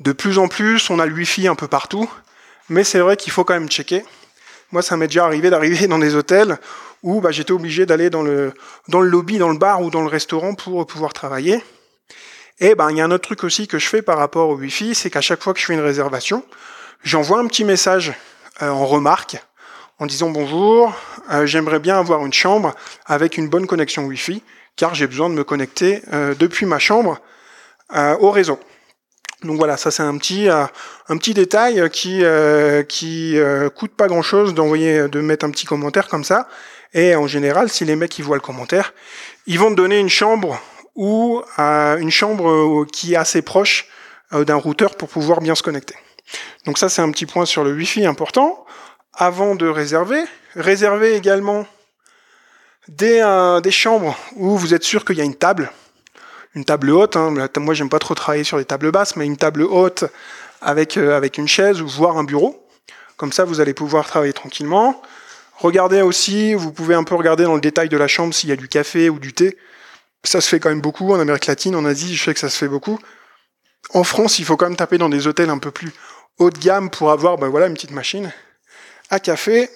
De 0.00 0.12
plus 0.12 0.38
en 0.38 0.48
plus, 0.48 0.90
on 0.90 0.98
a 0.98 1.06
le 1.06 1.14
Wi-Fi 1.14 1.48
un 1.48 1.54
peu 1.54 1.66
partout, 1.66 2.10
mais 2.68 2.84
c'est 2.84 2.98
vrai 2.98 3.16
qu'il 3.16 3.32
faut 3.32 3.44
quand 3.44 3.54
même 3.54 3.70
checker. 3.70 4.04
Moi, 4.70 4.82
ça 4.82 4.98
m'est 4.98 5.06
déjà 5.06 5.24
arrivé 5.24 5.48
d'arriver 5.48 5.86
dans 5.86 5.98
des 5.98 6.14
hôtels 6.14 6.58
où 7.02 7.20
bah, 7.20 7.30
j'étais 7.30 7.52
obligé 7.52 7.86
d'aller 7.86 8.10
dans 8.10 8.22
le, 8.22 8.52
dans 8.88 9.00
le 9.00 9.08
lobby, 9.08 9.38
dans 9.38 9.48
le 9.48 9.58
bar 9.58 9.80
ou 9.80 9.90
dans 9.90 10.02
le 10.02 10.08
restaurant 10.08 10.54
pour 10.54 10.86
pouvoir 10.86 11.14
travailler. 11.14 11.62
Et 12.60 12.74
ben, 12.74 12.90
il 12.90 12.98
y 12.98 13.00
a 13.00 13.04
un 13.04 13.10
autre 13.10 13.24
truc 13.24 13.44
aussi 13.44 13.66
que 13.66 13.78
je 13.78 13.88
fais 13.88 14.02
par 14.02 14.18
rapport 14.18 14.50
au 14.50 14.56
Wi-Fi, 14.56 14.94
c'est 14.94 15.10
qu'à 15.10 15.22
chaque 15.22 15.42
fois 15.42 15.54
que 15.54 15.60
je 15.60 15.64
fais 15.64 15.74
une 15.74 15.80
réservation, 15.80 16.44
j'envoie 17.02 17.38
un 17.38 17.46
petit 17.46 17.64
message 17.64 18.12
euh, 18.60 18.68
en 18.68 18.86
remarque 18.86 19.36
en 20.02 20.06
disant 20.06 20.30
bonjour, 20.30 20.92
euh, 21.30 21.46
j'aimerais 21.46 21.78
bien 21.78 21.96
avoir 21.96 22.26
une 22.26 22.32
chambre 22.32 22.74
avec 23.06 23.38
une 23.38 23.48
bonne 23.48 23.68
connexion 23.68 24.02
Wi-Fi, 24.02 24.42
car 24.74 24.96
j'ai 24.96 25.06
besoin 25.06 25.30
de 25.30 25.34
me 25.34 25.44
connecter 25.44 26.02
euh, 26.12 26.34
depuis 26.36 26.66
ma 26.66 26.80
chambre 26.80 27.20
euh, 27.94 28.16
au 28.18 28.32
réseau. 28.32 28.58
Donc 29.44 29.58
voilà, 29.58 29.76
ça 29.76 29.92
c'est 29.92 30.02
un 30.02 30.18
petit 30.18 30.48
un 30.48 31.16
petit 31.18 31.34
détail 31.34 31.88
qui 31.90 32.22
qui 32.88 33.36
coûte 33.76 33.92
pas 33.96 34.06
grand 34.06 34.22
chose 34.22 34.54
d'envoyer 34.54 35.08
de 35.08 35.20
mettre 35.20 35.44
un 35.44 35.50
petit 35.50 35.66
commentaire 35.66 36.06
comme 36.08 36.22
ça. 36.22 36.48
Et 36.94 37.16
en 37.16 37.26
général, 37.26 37.68
si 37.68 37.84
les 37.84 37.96
mecs 37.96 38.16
ils 38.18 38.24
voient 38.24 38.36
le 38.36 38.42
commentaire, 38.42 38.94
ils 39.46 39.58
vont 39.58 39.70
te 39.70 39.76
donner 39.76 39.98
une 39.98 40.08
chambre 40.08 40.60
ou 40.94 41.42
une 41.58 42.10
chambre 42.10 42.86
qui 42.92 43.14
est 43.14 43.16
assez 43.16 43.42
proche 43.42 43.88
d'un 44.30 44.54
routeur 44.54 44.94
pour 44.94 45.08
pouvoir 45.08 45.40
bien 45.40 45.56
se 45.56 45.64
connecter. 45.64 45.96
Donc 46.64 46.78
ça 46.78 46.88
c'est 46.88 47.02
un 47.02 47.10
petit 47.10 47.26
point 47.26 47.44
sur 47.44 47.64
le 47.64 47.72
Wi-Fi 47.72 48.06
important 48.06 48.64
avant 49.14 49.54
de 49.54 49.66
réserver. 49.66 50.22
Réservez 50.54 51.14
également 51.14 51.66
des, 52.88 53.20
euh, 53.20 53.60
des 53.60 53.70
chambres 53.70 54.16
où 54.36 54.56
vous 54.56 54.74
êtes 54.74 54.82
sûr 54.82 55.04
qu'il 55.04 55.16
y 55.16 55.20
a 55.20 55.24
une 55.24 55.34
table, 55.34 55.70
une 56.54 56.64
table 56.64 56.90
haute. 56.90 57.16
Hein. 57.16 57.34
Moi, 57.56 57.74
j'aime 57.74 57.88
pas 57.88 57.98
trop 57.98 58.14
travailler 58.14 58.44
sur 58.44 58.58
les 58.58 58.64
tables 58.64 58.90
basses, 58.90 59.16
mais 59.16 59.26
une 59.26 59.36
table 59.36 59.62
haute 59.62 60.04
avec, 60.60 60.96
euh, 60.96 61.16
avec 61.16 61.38
une 61.38 61.48
chaise 61.48 61.80
ou 61.80 61.88
voire 61.88 62.16
un 62.18 62.24
bureau. 62.24 62.66
Comme 63.16 63.32
ça, 63.32 63.44
vous 63.44 63.60
allez 63.60 63.74
pouvoir 63.74 64.06
travailler 64.06 64.32
tranquillement. 64.32 65.00
Regardez 65.58 66.02
aussi, 66.02 66.54
vous 66.54 66.72
pouvez 66.72 66.94
un 66.94 67.04
peu 67.04 67.14
regarder 67.14 67.44
dans 67.44 67.54
le 67.54 67.60
détail 67.60 67.88
de 67.88 67.96
la 67.96 68.08
chambre 68.08 68.34
s'il 68.34 68.48
y 68.48 68.52
a 68.52 68.56
du 68.56 68.68
café 68.68 69.10
ou 69.10 69.18
du 69.18 69.32
thé. 69.32 69.56
Ça 70.24 70.40
se 70.40 70.48
fait 70.48 70.60
quand 70.60 70.70
même 70.70 70.80
beaucoup 70.80 71.12
en 71.12 71.20
Amérique 71.20 71.46
latine, 71.46 71.76
en 71.76 71.84
Asie, 71.84 72.16
je 72.16 72.24
sais 72.24 72.34
que 72.34 72.40
ça 72.40 72.48
se 72.48 72.56
fait 72.56 72.68
beaucoup. 72.68 72.98
En 73.94 74.04
France, 74.04 74.38
il 74.38 74.44
faut 74.44 74.56
quand 74.56 74.66
même 74.66 74.76
taper 74.76 74.98
dans 74.98 75.08
des 75.08 75.26
hôtels 75.26 75.50
un 75.50 75.58
peu 75.58 75.70
plus 75.70 75.92
haut 76.38 76.50
de 76.50 76.58
gamme 76.58 76.90
pour 76.90 77.10
avoir 77.10 77.38
ben 77.38 77.48
voilà, 77.48 77.66
une 77.66 77.74
petite 77.74 77.90
machine 77.90 78.32
café 79.20 79.70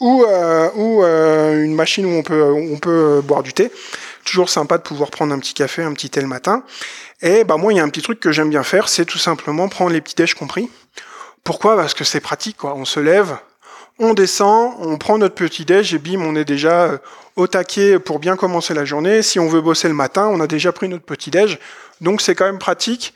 ou, 0.00 0.24
euh, 0.24 0.68
euh, 0.76 1.64
une 1.64 1.74
machine 1.74 2.06
où 2.06 2.10
on 2.10 2.22
peut, 2.22 2.88
euh, 2.88 3.20
boire 3.22 3.42
du 3.42 3.52
thé. 3.52 3.70
Toujours 4.24 4.48
sympa 4.48 4.78
de 4.78 4.82
pouvoir 4.82 5.10
prendre 5.10 5.32
un 5.32 5.38
petit 5.38 5.54
café, 5.54 5.82
un 5.82 5.92
petit 5.92 6.10
thé 6.10 6.20
le 6.20 6.26
matin. 6.26 6.64
Et 7.22 7.44
bah 7.44 7.56
moi, 7.56 7.72
il 7.72 7.76
y 7.76 7.80
a 7.80 7.84
un 7.84 7.88
petit 7.88 8.02
truc 8.02 8.20
que 8.20 8.32
j'aime 8.32 8.50
bien 8.50 8.62
faire, 8.62 8.88
c'est 8.88 9.04
tout 9.04 9.18
simplement 9.18 9.68
prendre 9.68 9.92
les 9.92 10.00
petits 10.00 10.14
déj 10.14 10.34
compris. 10.34 10.68
Pourquoi? 11.42 11.76
Parce 11.76 11.94
que 11.94 12.04
c'est 12.04 12.20
pratique, 12.20 12.56
quoi. 12.56 12.74
On 12.74 12.84
se 12.84 13.00
lève, 13.00 13.36
on 13.98 14.14
descend, 14.14 14.74
on 14.78 14.98
prend 14.98 15.18
notre 15.18 15.34
petit 15.34 15.64
déj 15.64 15.94
et 15.94 15.98
bim, 15.98 16.22
on 16.22 16.34
est 16.36 16.44
déjà 16.44 17.00
au 17.36 17.46
taquet 17.46 17.98
pour 17.98 18.18
bien 18.18 18.36
commencer 18.36 18.74
la 18.74 18.84
journée. 18.84 19.22
Si 19.22 19.38
on 19.38 19.48
veut 19.48 19.60
bosser 19.60 19.88
le 19.88 19.94
matin, 19.94 20.28
on 20.30 20.40
a 20.40 20.46
déjà 20.46 20.72
pris 20.72 20.88
notre 20.88 21.04
petit 21.04 21.30
déj. 21.30 21.58
Donc 22.00 22.20
c'est 22.20 22.34
quand 22.34 22.46
même 22.46 22.58
pratique. 22.58 23.14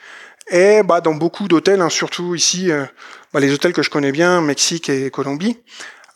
Et 0.51 0.83
bah, 0.83 1.01
dans 1.01 1.15
beaucoup 1.15 1.49
d'hôtels, 1.49 1.81
hein, 1.81 1.91
surtout 1.91 2.35
ici, 2.35 2.71
bah, 3.33 3.41
les 3.41 3.53
hôtels 3.53 3.73
que 3.73 3.83
je 3.83 3.91
connais 3.91 4.13
bien, 4.13 4.41
Mexique 4.41 4.89
et 4.89 5.11
Colombie, 5.11 5.59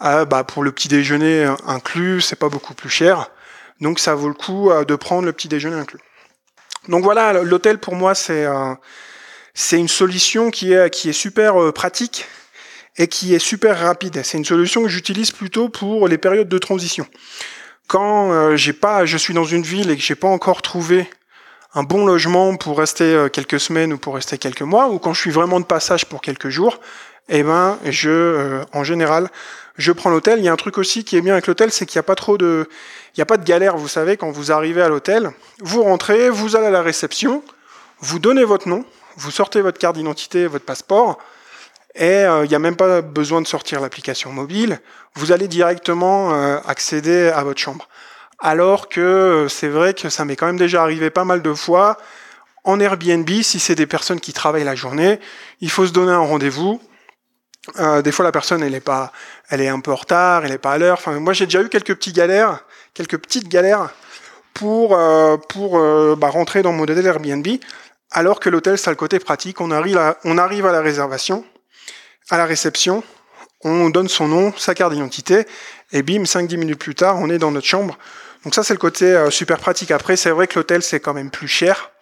euh, 0.03 0.25
bah, 0.25 0.45
pour 0.45 0.63
le 0.63 0.73
petit 0.73 0.89
déjeuner 0.89 1.53
inclus, 1.67 2.21
c'est 2.21 2.37
pas 2.37 2.49
beaucoup 2.49 2.75
plus 2.75 2.91
cher. 2.91 3.31
Donc 3.81 3.99
ça 3.99 4.15
vaut 4.15 4.29
le 4.29 4.35
coup 4.35 4.71
euh, 4.71 4.85
de 4.85 4.95
prendre 4.95 5.27
le 5.27 5.33
petit 5.33 5.49
déjeuner 5.49 5.77
inclus. 5.77 6.01
Donc 6.89 7.05
voilà, 7.05 7.33
l'hôtel 7.45 7.79
pour 7.79 7.95
moi 7.95 8.17
c'est 8.17 8.45
c'est 9.55 9.79
une 9.79 9.87
solution 9.87 10.51
qui 10.51 10.73
est 10.73 10.91
qui 10.91 11.09
est 11.09 11.13
super 11.13 11.73
pratique 11.73 12.27
et 12.97 13.07
qui 13.07 13.35
est 13.37 13.39
super 13.39 13.79
rapide. 13.79 14.23
C'est 14.25 14.37
une 14.37 14.45
solution 14.45 14.83
que 14.83 14.89
j'utilise 14.89 15.31
plutôt 15.31 15.69
pour 15.69 16.09
les 16.09 16.19
périodes 16.19 16.49
de 16.49 16.59
transition. 16.59 17.07
Quand 17.87 18.57
j'ai 18.57 18.73
pas, 18.73 19.07
je 19.07 19.17
suis 19.17 19.33
dans 19.33 19.45
une 19.45 19.63
ville 19.63 19.91
et 19.91 19.97
que 19.97 20.03
j'ai 20.03 20.17
pas 20.17 20.27
encore 20.27 20.61
trouvé 20.61 21.09
un 21.75 21.83
bon 21.83 22.05
logement 22.07 22.57
pour 22.57 22.79
rester 22.79 23.29
quelques 23.33 23.61
semaines 23.61 23.93
ou 23.93 23.99
pour 23.99 24.15
rester 24.15 24.39
quelques 24.39 24.63
mois, 24.63 24.89
ou 24.89 24.99
quand 24.99 25.15
je 25.15 25.21
suis 25.21 25.31
vraiment 25.31 25.61
de 25.61 25.65
passage 25.65 26.07
pour 26.07 26.21
quelques 26.21 26.49
jours, 26.49 26.81
eh 27.29 27.43
ben, 27.43 27.79
je, 27.85 28.63
en 28.73 28.85
général, 28.85 29.31
je 29.77 29.93
prends 29.93 30.11
l'hôtel. 30.11 30.39
Il 30.39 30.45
y 30.45 30.49
a 30.49 30.53
un 30.53 30.57
truc 30.57 30.79
aussi 30.79 31.05
qui 31.05 31.17
est 31.17 31.21
bien 31.21 31.33
avec 31.33 31.47
l'hôtel, 31.47 31.71
c'est 31.71 31.87
qu'il 31.87 31.97
n'y 31.97 32.01
a 32.01 32.05
pas 32.05 32.15
trop 32.15 32.37
de, 32.37 32.69
il 33.15 33.19
n'y 33.19 33.23
a 33.23 33.27
pas 33.27 33.37
de 33.37 33.45
galère. 33.45 33.77
Vous 33.77 33.89
savez, 33.89 34.17
quand 34.17 34.31
vous 34.31 34.53
arrivez 34.53 34.83
à 34.83 34.89
l'hôtel, 34.89 35.31
vous 35.61 35.83
rentrez, 35.83 36.31
vous 36.31 36.57
allez 36.57 36.67
à 36.67 36.71
la 36.71 36.83
réception, 36.83 37.43
vous 38.01 38.19
donnez 38.19 38.45
votre 38.45 38.69
nom, 38.69 38.85
vous 39.17 39.31
sortez 39.31 39.61
votre 39.61 39.79
carte 39.79 39.97
d'identité, 39.97 40.47
votre 40.47 40.65
passeport, 40.65 41.19
et 41.95 42.05
euh, 42.05 42.45
il 42.45 42.49
n'y 42.49 42.55
a 42.55 42.59
même 42.59 42.77
pas 42.77 43.03
besoin 43.03 43.43
de 43.43 43.47
sortir 43.47 43.81
l'application 43.81 44.33
mobile. 44.33 44.81
Vous 45.15 45.31
allez 45.31 45.47
directement 45.47 46.33
euh, 46.33 46.59
accéder 46.67 47.29
à 47.29 47.45
votre 47.45 47.61
chambre. 47.61 47.89
Alors 48.45 48.89
que 48.89 49.01
euh, 49.01 49.49
c'est 49.49 49.69
vrai 49.69 49.95
que 49.95 50.09
ça 50.09 50.25
m'est 50.25 50.35
quand 50.35 50.47
même 50.47 50.59
déjà 50.59 50.83
arrivé 50.83 51.11
pas 51.11 51.25
mal 51.25 51.43
de 51.43 51.55
fois. 51.55 51.97
En 52.65 52.81
Airbnb, 52.81 53.29
si 53.43 53.61
c'est 53.61 53.77
des 53.77 53.87
personnes 53.87 54.19
qui 54.19 54.33
travaillent 54.33 54.65
la 54.65 54.75
journée, 54.75 55.21
il 55.61 55.71
faut 55.71 55.87
se 55.87 55.93
donner 55.93 56.11
un 56.11 56.19
rendez-vous. 56.19 56.81
Euh, 57.79 58.03
des 58.03 58.11
fois, 58.11 58.25
la 58.25 58.33
personne, 58.33 58.65
elle 58.65 58.75
est 58.75 58.81
pas, 58.81 59.13
elle 59.49 59.61
est 59.61 59.69
un 59.69 59.79
peu 59.79 59.93
en 59.93 59.97
retard, 59.97 60.45
elle 60.45 60.51
est 60.51 60.59
pas 60.59 60.73
à 60.73 60.79
l'heure. 60.79 60.99
Enfin, 60.99 61.21
moi, 61.21 61.33
j'ai 61.33 61.45
déjà 61.47 61.63
eu 61.63 61.69
quelques 61.69 61.95
petites 61.95 62.17
galères, 62.17 62.65
quelques 62.95 63.19
petites 63.19 63.47
galères 63.47 63.91
pour 64.55 64.97
euh, 64.97 65.37
pour 65.37 65.79
bah, 66.17 66.29
rentrer 66.29 66.63
dans 66.63 66.73
mon 66.73 66.83
hôtel 66.83 67.07
Airbnb, 67.07 67.47
alors 68.11 68.41
que 68.41 68.51
l'hôtel, 68.51 68.77
ça 68.77 68.91
a 68.91 68.93
le 68.93 68.97
côté 68.97 69.21
pratique. 69.21 69.61
On 69.61 69.71
arrive, 69.71 69.99
à, 69.99 70.19
on 70.25 70.37
arrive 70.37 70.67
à 70.67 70.73
la 70.73 70.81
réservation, 70.81 71.45
à 72.29 72.39
la 72.39 72.47
réception, 72.47 73.05
on 73.63 73.89
donne 73.91 74.09
son 74.09 74.27
nom, 74.27 74.53
sa 74.57 74.75
carte 74.75 74.93
d'identité, 74.93 75.47
et 75.93 76.03
bim, 76.03 76.25
5-10 76.25 76.57
minutes 76.57 76.81
plus 76.81 76.97
tard, 76.97 77.19
on 77.21 77.31
est 77.31 77.39
dans 77.39 77.53
notre 77.53 77.69
chambre. 77.69 77.97
Donc 78.45 78.55
ça, 78.55 78.63
c'est 78.63 78.75
le 78.75 78.79
côté 78.79 79.27
super 79.31 79.59
pratique. 79.59 79.91
Après, 79.91 80.17
c'est 80.17 80.31
vrai 80.31 80.47
que 80.47 80.59
l'hôtel, 80.59 80.83
c'est 80.83 81.01
quand 81.01 81.15
même 81.15 81.31
plus 81.31 81.49
cher 81.49 81.93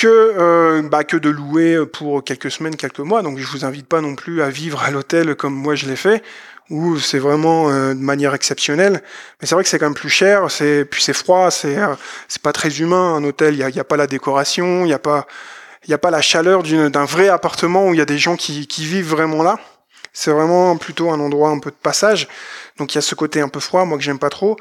que, 0.00 0.06
euh, 0.08 0.82
bah, 0.82 1.04
que 1.04 1.18
de 1.18 1.28
louer 1.28 1.84
pour 1.86 2.24
quelques 2.24 2.50
semaines, 2.50 2.76
quelques 2.76 3.00
mois. 3.00 3.22
Donc 3.22 3.38
je 3.38 3.46
vous 3.46 3.64
invite 3.66 3.86
pas 3.86 4.00
non 4.00 4.14
plus 4.14 4.42
à 4.42 4.48
vivre 4.48 4.82
à 4.82 4.90
l'hôtel 4.90 5.34
comme 5.34 5.54
moi 5.54 5.74
je 5.74 5.86
l'ai 5.86 5.96
fait, 5.96 6.22
où 6.70 6.98
c'est 6.98 7.18
vraiment 7.18 7.70
euh, 7.70 7.92
de 7.92 8.00
manière 8.00 8.34
exceptionnelle. 8.34 9.02
Mais 9.40 9.46
c'est 9.46 9.54
vrai 9.54 9.62
que 9.62 9.68
c'est 9.68 9.78
quand 9.78 9.86
même 9.86 9.94
plus 9.94 10.08
cher, 10.08 10.50
c'est 10.50 10.86
puis 10.86 11.02
c'est 11.02 11.12
froid, 11.12 11.50
c'est 11.50 11.78
euh, 11.78 11.94
c'est 12.28 12.40
pas 12.40 12.52
très 12.52 12.80
humain 12.80 13.14
un 13.14 13.24
hôtel. 13.24 13.54
Il 13.54 13.58
y 13.58 13.80
a, 13.80 13.84
pas 13.84 13.98
la 13.98 14.06
décoration, 14.06 14.86
il 14.86 14.88
y 14.88 14.94
a 14.94 14.98
pas 14.98 15.26
il 15.84 15.90
y 15.90 15.94
a 15.94 15.98
pas 15.98 16.10
la 16.10 16.22
chaleur 16.22 16.62
d'un 16.62 17.04
vrai 17.04 17.28
appartement 17.28 17.88
où 17.88 17.94
il 17.94 17.98
y 17.98 18.02
a 18.02 18.06
des 18.06 18.18
gens 18.18 18.36
qui, 18.36 18.66
qui 18.66 18.86
vivent 18.86 19.08
vraiment 19.08 19.42
là. 19.42 19.58
C'est 20.12 20.30
vraiment 20.30 20.76
plutôt 20.76 21.10
un 21.10 21.20
endroit 21.20 21.50
un 21.50 21.58
peu 21.58 21.70
de 21.70 21.76
passage. 21.76 22.28
Donc 22.78 22.94
il 22.94 22.96
y 22.96 22.98
a 22.98 23.02
ce 23.02 23.14
côté 23.14 23.40
un 23.40 23.48
peu 23.48 23.60
froid, 23.60 23.84
moi 23.84 23.98
que 23.98 24.04
j'aime 24.04 24.18
pas 24.18 24.30
trop. 24.30 24.56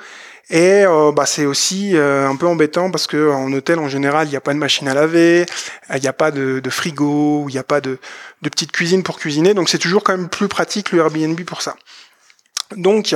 Et 0.49 0.83
euh, 0.83 1.11
bah, 1.11 1.27
c'est 1.27 1.45
aussi 1.45 1.95
euh, 1.95 2.27
un 2.27 2.35
peu 2.35 2.47
embêtant 2.47 2.89
parce 2.89 3.05
que 3.05 3.29
en 3.29 3.53
hôtel 3.53 3.77
en 3.77 3.87
général 3.87 4.27
il 4.27 4.31
n'y 4.31 4.35
a 4.35 4.41
pas 4.41 4.53
de 4.53 4.57
machine 4.57 4.87
à 4.87 4.95
laver, 4.95 5.45
il 5.93 6.01
n'y 6.01 6.07
a 6.07 6.13
pas 6.13 6.31
de, 6.31 6.59
de 6.59 6.69
frigo, 6.71 7.45
il 7.47 7.51
n'y 7.51 7.59
a 7.59 7.63
pas 7.63 7.81
de, 7.81 7.99
petite 8.41 8.71
cuisine 8.71 9.03
pour 9.03 9.19
cuisiner, 9.19 9.53
donc 9.53 9.69
c'est 9.69 9.77
toujours 9.77 10.03
quand 10.03 10.17
même 10.17 10.27
plus 10.27 10.47
pratique 10.47 10.91
le 10.91 10.99
Airbnb 10.99 11.39
pour 11.41 11.61
ça. 11.61 11.75
Donc 12.75 13.15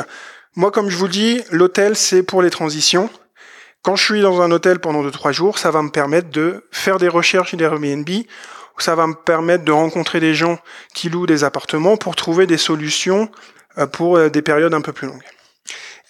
moi 0.56 0.70
comme 0.70 0.90
je 0.90 0.98
vous 0.98 1.08
dis, 1.08 1.42
l'hôtel 1.50 1.96
c'est 1.96 2.22
pour 2.22 2.44
les 2.44 2.52
transitions. 2.52 3.10
Quand 3.82 3.96
je 3.96 4.04
suis 4.04 4.22
dans 4.22 4.42
un 4.42 4.52
hôtel 4.52 4.80
pendant 4.80 5.04
2-3 5.04 5.32
jours, 5.32 5.58
ça 5.58 5.72
va 5.72 5.82
me 5.82 5.90
permettre 5.90 6.30
de 6.30 6.64
faire 6.72 7.00
des 7.00 7.10
recherches 7.10 7.56
d'Airbnb, 7.56 8.08
ça 8.78 8.94
va 8.94 9.08
me 9.08 9.16
permettre 9.16 9.66
de 9.66 9.72
rencontrer 9.72 10.20
des 10.20 10.36
gens 10.36 10.60
qui 10.94 11.10
louent 11.10 11.26
des 11.26 11.44
appartements 11.44 11.98
pour 11.98 12.16
trouver 12.16 12.46
des 12.46 12.58
solutions 12.58 13.32
euh, 13.80 13.88
pour 13.88 14.20
des 14.30 14.42
périodes 14.44 14.76
un 14.76 14.82
peu 14.82 14.94
plus 14.94 15.08
longues. 15.08 15.24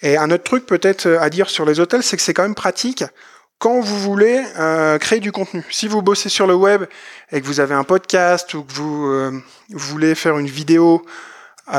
Et 0.04 0.18
un 0.18 0.30
autre 0.30 0.44
truc 0.44 0.66
peut-être 0.66 1.06
euh, 1.06 1.20
à 1.20 1.30
dire 1.30 1.48
sur 1.48 1.64
les 1.64 1.80
hôtels, 1.80 2.02
c'est 2.02 2.16
que 2.16 2.22
c'est 2.22 2.34
quand 2.34 2.42
même 2.42 2.54
pratique 2.54 3.02
quand 3.58 3.80
vous 3.80 3.98
voulez 3.98 4.44
euh, 4.58 4.98
créer 4.98 5.20
du 5.20 5.32
contenu. 5.32 5.64
Si 5.70 5.88
vous 5.88 6.02
bossez 6.02 6.28
sur 6.28 6.46
le 6.46 6.54
web 6.54 6.84
et 7.32 7.40
que 7.40 7.46
vous 7.46 7.58
avez 7.58 7.74
un 7.74 7.84
podcast 7.84 8.52
ou 8.52 8.64
que 8.64 8.72
vous, 8.74 9.06
euh, 9.06 9.32
voulez 9.70 10.14
faire 10.14 10.38
une 10.38 10.46
vidéo 10.46 11.04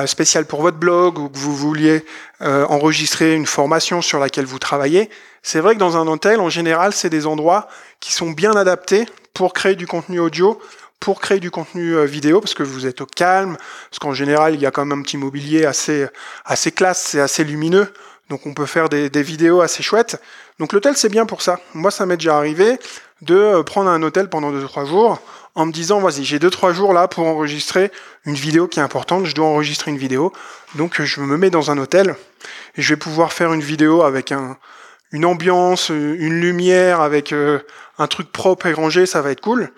spéciale 0.07 0.45
pour 0.45 0.63
votre 0.63 0.77
blog 0.77 1.19
ou 1.19 1.29
que 1.29 1.37
vous 1.37 1.55
vouliez 1.55 2.03
enregistrer 2.39 3.35
une 3.35 3.45
formation 3.45 4.01
sur 4.01 4.17
laquelle 4.17 4.45
vous 4.45 4.57
travaillez, 4.57 5.11
c'est 5.43 5.59
vrai 5.59 5.75
que 5.75 5.79
dans 5.79 5.95
un 5.95 6.07
hôtel, 6.07 6.39
en 6.39 6.49
général, 6.49 6.91
c'est 6.91 7.11
des 7.11 7.27
endroits 7.27 7.67
qui 7.99 8.11
sont 8.11 8.31
bien 8.31 8.53
adaptés 8.53 9.05
pour 9.35 9.53
créer 9.53 9.75
du 9.75 9.85
contenu 9.85 10.19
audio, 10.19 10.59
pour 10.99 11.21
créer 11.21 11.39
du 11.39 11.51
contenu 11.51 12.03
vidéo, 12.07 12.41
parce 12.41 12.55
que 12.55 12.63
vous 12.63 12.87
êtes 12.87 13.01
au 13.01 13.05
calme, 13.05 13.57
parce 13.91 13.99
qu'en 13.99 14.15
général, 14.15 14.55
il 14.55 14.59
y 14.59 14.65
a 14.65 14.71
quand 14.71 14.83
même 14.83 15.01
un 15.01 15.03
petit 15.03 15.17
mobilier 15.17 15.65
assez, 15.65 16.07
assez 16.45 16.71
classe, 16.71 17.05
c'est 17.11 17.21
assez 17.21 17.43
lumineux. 17.43 17.93
Donc 18.29 18.45
on 18.47 18.53
peut 18.53 18.65
faire 18.65 18.89
des, 18.89 19.09
vidéos 19.21 19.61
assez 19.61 19.83
chouettes. 19.83 20.19
Donc 20.59 20.73
l'hôtel 20.73 20.95
c'est 20.97 21.09
bien 21.09 21.25
pour 21.25 21.41
ça. 21.41 21.59
Moi 21.73 21.91
ça 21.91 22.05
m'est 22.05 22.17
déjà 22.17 22.37
arrivé 22.37 22.77
de 23.21 23.35
euh, 23.35 23.63
prendre 23.63 23.89
un 23.89 24.01
hôtel 24.01 24.29
pendant 24.29 24.51
2-3 24.51 24.87
jours 24.87 25.21
en 25.53 25.65
me 25.65 25.71
disant 25.71 25.99
vas-y 25.99 26.23
j'ai 26.23 26.39
2-3 26.39 26.73
jours 26.73 26.93
là 26.93 27.07
pour 27.07 27.27
enregistrer 27.27 27.91
une 28.25 28.33
vidéo 28.33 28.67
qui 28.67 28.79
est 28.79 28.83
importante, 28.83 29.25
je 29.25 29.35
dois 29.35 29.45
enregistrer 29.45 29.91
une 29.91 29.97
vidéo. 29.97 30.33
Donc 30.73 31.01
je 31.01 31.21
me 31.21 31.37
mets 31.37 31.51
dans 31.51 31.69
un 31.69 31.77
hôtel 31.77 32.15
et 32.75 32.81
je 32.81 32.93
vais 32.93 32.97
pouvoir 32.97 33.31
faire 33.31 33.53
une 33.53 33.61
vidéo 33.61 34.01
avec 34.01 34.31
un, 34.31 34.57
une 35.11 35.25
ambiance, 35.25 35.89
une 35.89 36.41
lumière, 36.41 37.01
avec 37.01 37.31
euh, 37.31 37.59
un 37.99 38.07
truc 38.07 38.31
propre 38.31 38.65
et 38.65 38.73
rangé, 38.73 39.05
ça 39.05 39.21
va 39.21 39.31
être 39.31 39.41
cool. 39.41 39.71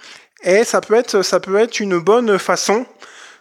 Et 0.43 0.63
ça 0.63 0.79
peut 0.79 0.93
être, 0.93 1.21
ça 1.21 1.39
peut 1.39 1.57
être 1.57 1.79
une 1.79 1.99
bonne 1.99 2.39
façon 2.39 2.85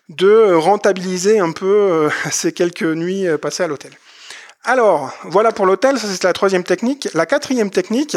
de 0.09 0.53
rentabiliser 0.55 1.39
un 1.39 1.53
peu 1.53 1.67
euh, 1.67 2.11
ces 2.31 2.53
quelques 2.53 2.83
nuits 2.83 3.27
passées 3.41 3.63
à 3.63 3.69
l'hôtel. 3.69 3.93
Alors, 4.69 5.17
voilà 5.23 5.53
pour 5.53 5.65
l'hôtel, 5.65 5.97
ça 5.97 6.09
c'est 6.09 6.25
la 6.25 6.33
troisième 6.33 6.65
technique. 6.65 7.09
La 7.15 7.25
quatrième 7.25 7.71
technique, 7.71 8.17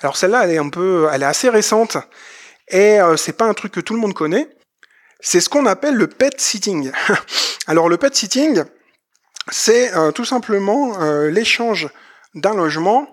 alors 0.00 0.16
celle-là, 0.16 0.44
elle 0.44 0.52
est 0.52 0.58
un 0.58 0.70
peu, 0.70 1.06
elle 1.12 1.22
est 1.22 1.26
assez 1.26 1.50
récente 1.50 1.98
et 2.68 2.98
euh, 2.98 3.18
c'est 3.18 3.34
pas 3.34 3.44
un 3.44 3.52
truc 3.52 3.72
que 3.72 3.80
tout 3.80 3.92
le 3.92 4.00
monde 4.00 4.14
connaît. 4.14 4.48
C'est 5.20 5.42
ce 5.42 5.50
qu'on 5.50 5.66
appelle 5.66 5.96
le 5.96 6.06
pet 6.06 6.40
sitting. 6.40 6.90
alors 7.66 7.90
le 7.90 7.98
pet 7.98 8.16
sitting, 8.16 8.64
c'est 9.50 9.94
euh, 9.94 10.10
tout 10.10 10.24
simplement 10.24 10.98
euh, 11.02 11.28
l'échange 11.30 11.90
d'un 12.34 12.54
logement 12.54 13.06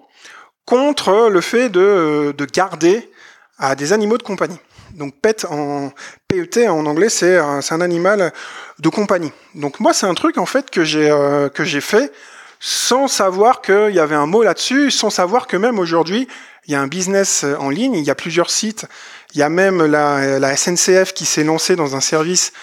contre 0.65 1.27
le 1.29 1.41
fait 1.41 1.67
de, 1.67 2.33
de 2.37 2.45
garder 2.45 3.11
à 3.57 3.75
des 3.75 3.91
animaux 3.91 4.17
de 4.17 4.23
compagnie. 4.23 4.59
Donc 4.93 5.19
pet 5.19 5.43
en 5.49 5.91
PET 6.29 6.69
en 6.69 6.85
anglais, 6.85 7.09
c'est 7.09 7.37
un, 7.37 7.59
un 7.69 7.81
animal 7.81 8.31
de 8.79 8.87
compagnie. 8.87 9.33
Donc 9.55 9.81
moi, 9.81 9.93
c'est 9.93 10.05
un 10.05 10.13
truc 10.13 10.37
en 10.37 10.45
fait 10.45 10.69
que 10.69 10.85
j'ai 10.85 11.09
que 11.53 11.65
j'ai 11.65 11.81
fait 11.81 12.13
sans 12.59 13.07
savoir 13.07 13.61
qu'il 13.61 13.93
y 13.93 13.99
avait 13.99 14.15
un 14.15 14.25
mot 14.25 14.43
là-dessus, 14.43 14.91
sans 14.91 15.09
savoir 15.09 15.47
que 15.47 15.57
même 15.57 15.79
aujourd'hui, 15.79 16.27
il 16.65 16.73
y 16.73 16.75
a 16.75 16.81
un 16.81 16.87
business 16.87 17.45
en 17.59 17.69
ligne, 17.69 17.95
il 17.95 18.03
y 18.03 18.09
a 18.09 18.15
plusieurs 18.15 18.49
sites, 18.49 18.85
il 19.33 19.39
y 19.39 19.43
a 19.43 19.49
même 19.49 19.85
la, 19.85 20.55
SNCF 20.55 21.13
qui 21.13 21.25
s'est 21.25 21.43
lancée 21.43 21.75
dans 21.75 21.95
un 21.95 22.01
service 22.01 22.53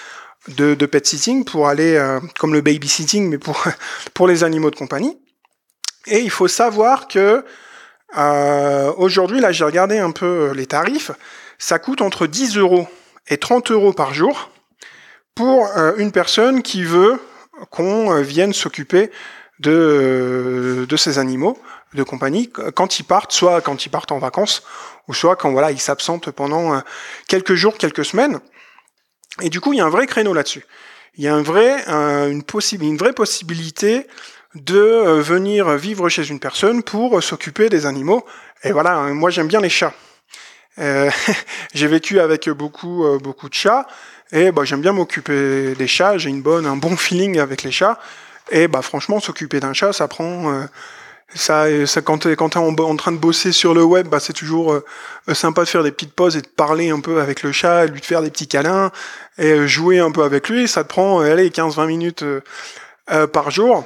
de, 0.47 0.73
pet 0.85 1.05
sitting 1.05 1.43
pour 1.43 1.67
aller, 1.67 1.95
euh, 1.95 2.19
comme 2.39 2.53
le 2.53 2.61
babysitting, 2.61 3.29
mais 3.29 3.37
pour, 3.37 3.63
pour 4.13 4.27
les 4.27 4.43
animaux 4.43 4.71
de 4.71 4.75
compagnie. 4.75 5.17
Et 6.07 6.19
il 6.19 6.29
faut 6.29 6.47
savoir 6.47 7.07
que 7.07 7.43
euh, 8.17 8.93
aujourd'hui, 8.97 9.39
là 9.39 9.51
j'ai 9.51 9.63
regardé 9.63 9.97
un 9.97 10.11
peu 10.11 10.51
les 10.51 10.67
tarifs, 10.67 11.11
ça 11.57 11.79
coûte 11.79 12.01
entre 12.01 12.27
10 12.27 12.57
euros 12.57 12.87
et 13.27 13.37
30 13.37 13.71
euros 13.71 13.93
par 13.93 14.13
jour 14.13 14.51
pour 15.33 15.67
euh, 15.77 15.93
une 15.97 16.11
personne 16.11 16.61
qui 16.61 16.83
veut 16.83 17.19
qu'on 17.71 18.21
vienne 18.21 18.53
s'occuper 18.53 19.09
de, 19.59 20.85
de 20.87 20.97
ces 20.97 21.17
animaux 21.19 21.57
de 21.95 22.03
compagnie 22.03 22.51
quand 22.75 22.99
ils 22.99 23.03
partent, 23.03 23.31
soit 23.31 23.61
quand 23.61 23.85
ils 23.85 23.89
partent 23.89 24.11
en 24.11 24.19
vacances, 24.19 24.63
ou 25.07 25.13
soit 25.13 25.35
quand 25.35 25.51
voilà 25.51 25.71
ils 25.71 25.79
s'absentent 25.79 26.29
pendant 26.31 26.75
euh, 26.75 26.79
quelques 27.27 27.55
jours, 27.55 27.77
quelques 27.77 28.05
semaines. 28.05 28.39
Et 29.41 29.49
du 29.49 29.59
coup, 29.59 29.73
il 29.73 29.77
y 29.77 29.81
a 29.81 29.85
un 29.85 29.89
vrai 29.89 30.05
créneau 30.05 30.33
là-dessus. 30.33 30.65
Il 31.15 31.23
y 31.23 31.27
a 31.27 31.33
un 31.33 31.41
vrai, 31.41 31.85
une, 31.87 32.43
une 32.81 32.97
vraie 32.97 33.13
possibilité 33.13 34.07
de 34.53 34.77
euh, 34.77 35.21
venir 35.21 35.75
vivre 35.75 36.09
chez 36.09 36.29
une 36.29 36.39
personne 36.39 36.83
pour 36.83 37.23
s'occuper 37.23 37.69
des 37.69 37.85
animaux. 37.85 38.25
Et 38.63 38.71
voilà, 38.71 38.95
hein, 38.95 39.13
moi 39.13 39.29
j'aime 39.29 39.47
bien 39.47 39.61
les 39.61 39.69
chats. 39.69 39.93
Euh, 40.77 41.09
j'ai 41.73 41.87
vécu 41.87 42.19
avec 42.19 42.49
beaucoup 42.49 43.05
beaucoup 43.19 43.47
de 43.47 43.53
chats 43.53 43.87
et 44.33 44.51
bah, 44.51 44.63
j'aime 44.65 44.81
bien 44.81 44.91
m'occuper 44.91 45.73
des 45.75 45.87
chats. 45.87 46.17
J'ai 46.17 46.29
une 46.29 46.41
bonne 46.41 46.65
un 46.65 46.75
bon 46.75 46.97
feeling 46.97 47.39
avec 47.39 47.63
les 47.63 47.71
chats. 47.71 47.97
Et 48.51 48.67
bah 48.67 48.81
franchement, 48.81 49.19
s'occuper 49.19 49.59
d'un 49.59 49.73
chat, 49.73 49.93
ça 49.93 50.07
prend 50.07 50.51
euh, 50.51 50.63
ça, 51.33 51.65
ça, 51.87 52.01
quand 52.01 52.19
tu 52.19 52.31
es, 52.31 52.35
quand 52.35 52.55
en, 52.55 52.75
en, 52.75 52.95
train 52.95 53.11
de 53.11 53.17
bosser 53.17 53.51
sur 53.51 53.73
le 53.73 53.83
web, 53.83 54.07
bah, 54.07 54.19
c'est 54.19 54.33
toujours 54.33 54.73
euh, 54.73 54.83
sympa 55.33 55.63
de 55.63 55.69
faire 55.69 55.83
des 55.83 55.91
petites 55.91 56.13
pauses 56.13 56.37
et 56.37 56.41
de 56.41 56.47
parler 56.47 56.91
un 56.91 56.99
peu 56.99 57.19
avec 57.19 57.41
le 57.41 57.51
chat, 57.51 57.87
lui 57.87 57.99
de 57.99 58.05
faire 58.05 58.21
des 58.21 58.29
petits 58.29 58.47
câlins 58.47 58.91
et 59.37 59.51
euh, 59.51 59.67
jouer 59.67 59.99
un 59.99 60.11
peu 60.11 60.23
avec 60.23 60.47
lui. 60.49 60.67
Ça 60.67 60.83
te 60.83 60.89
prend 60.89 61.19
allez, 61.21 61.49
15-20 61.49 61.87
minutes 61.87 62.25
par 63.33 63.51
jour. 63.51 63.85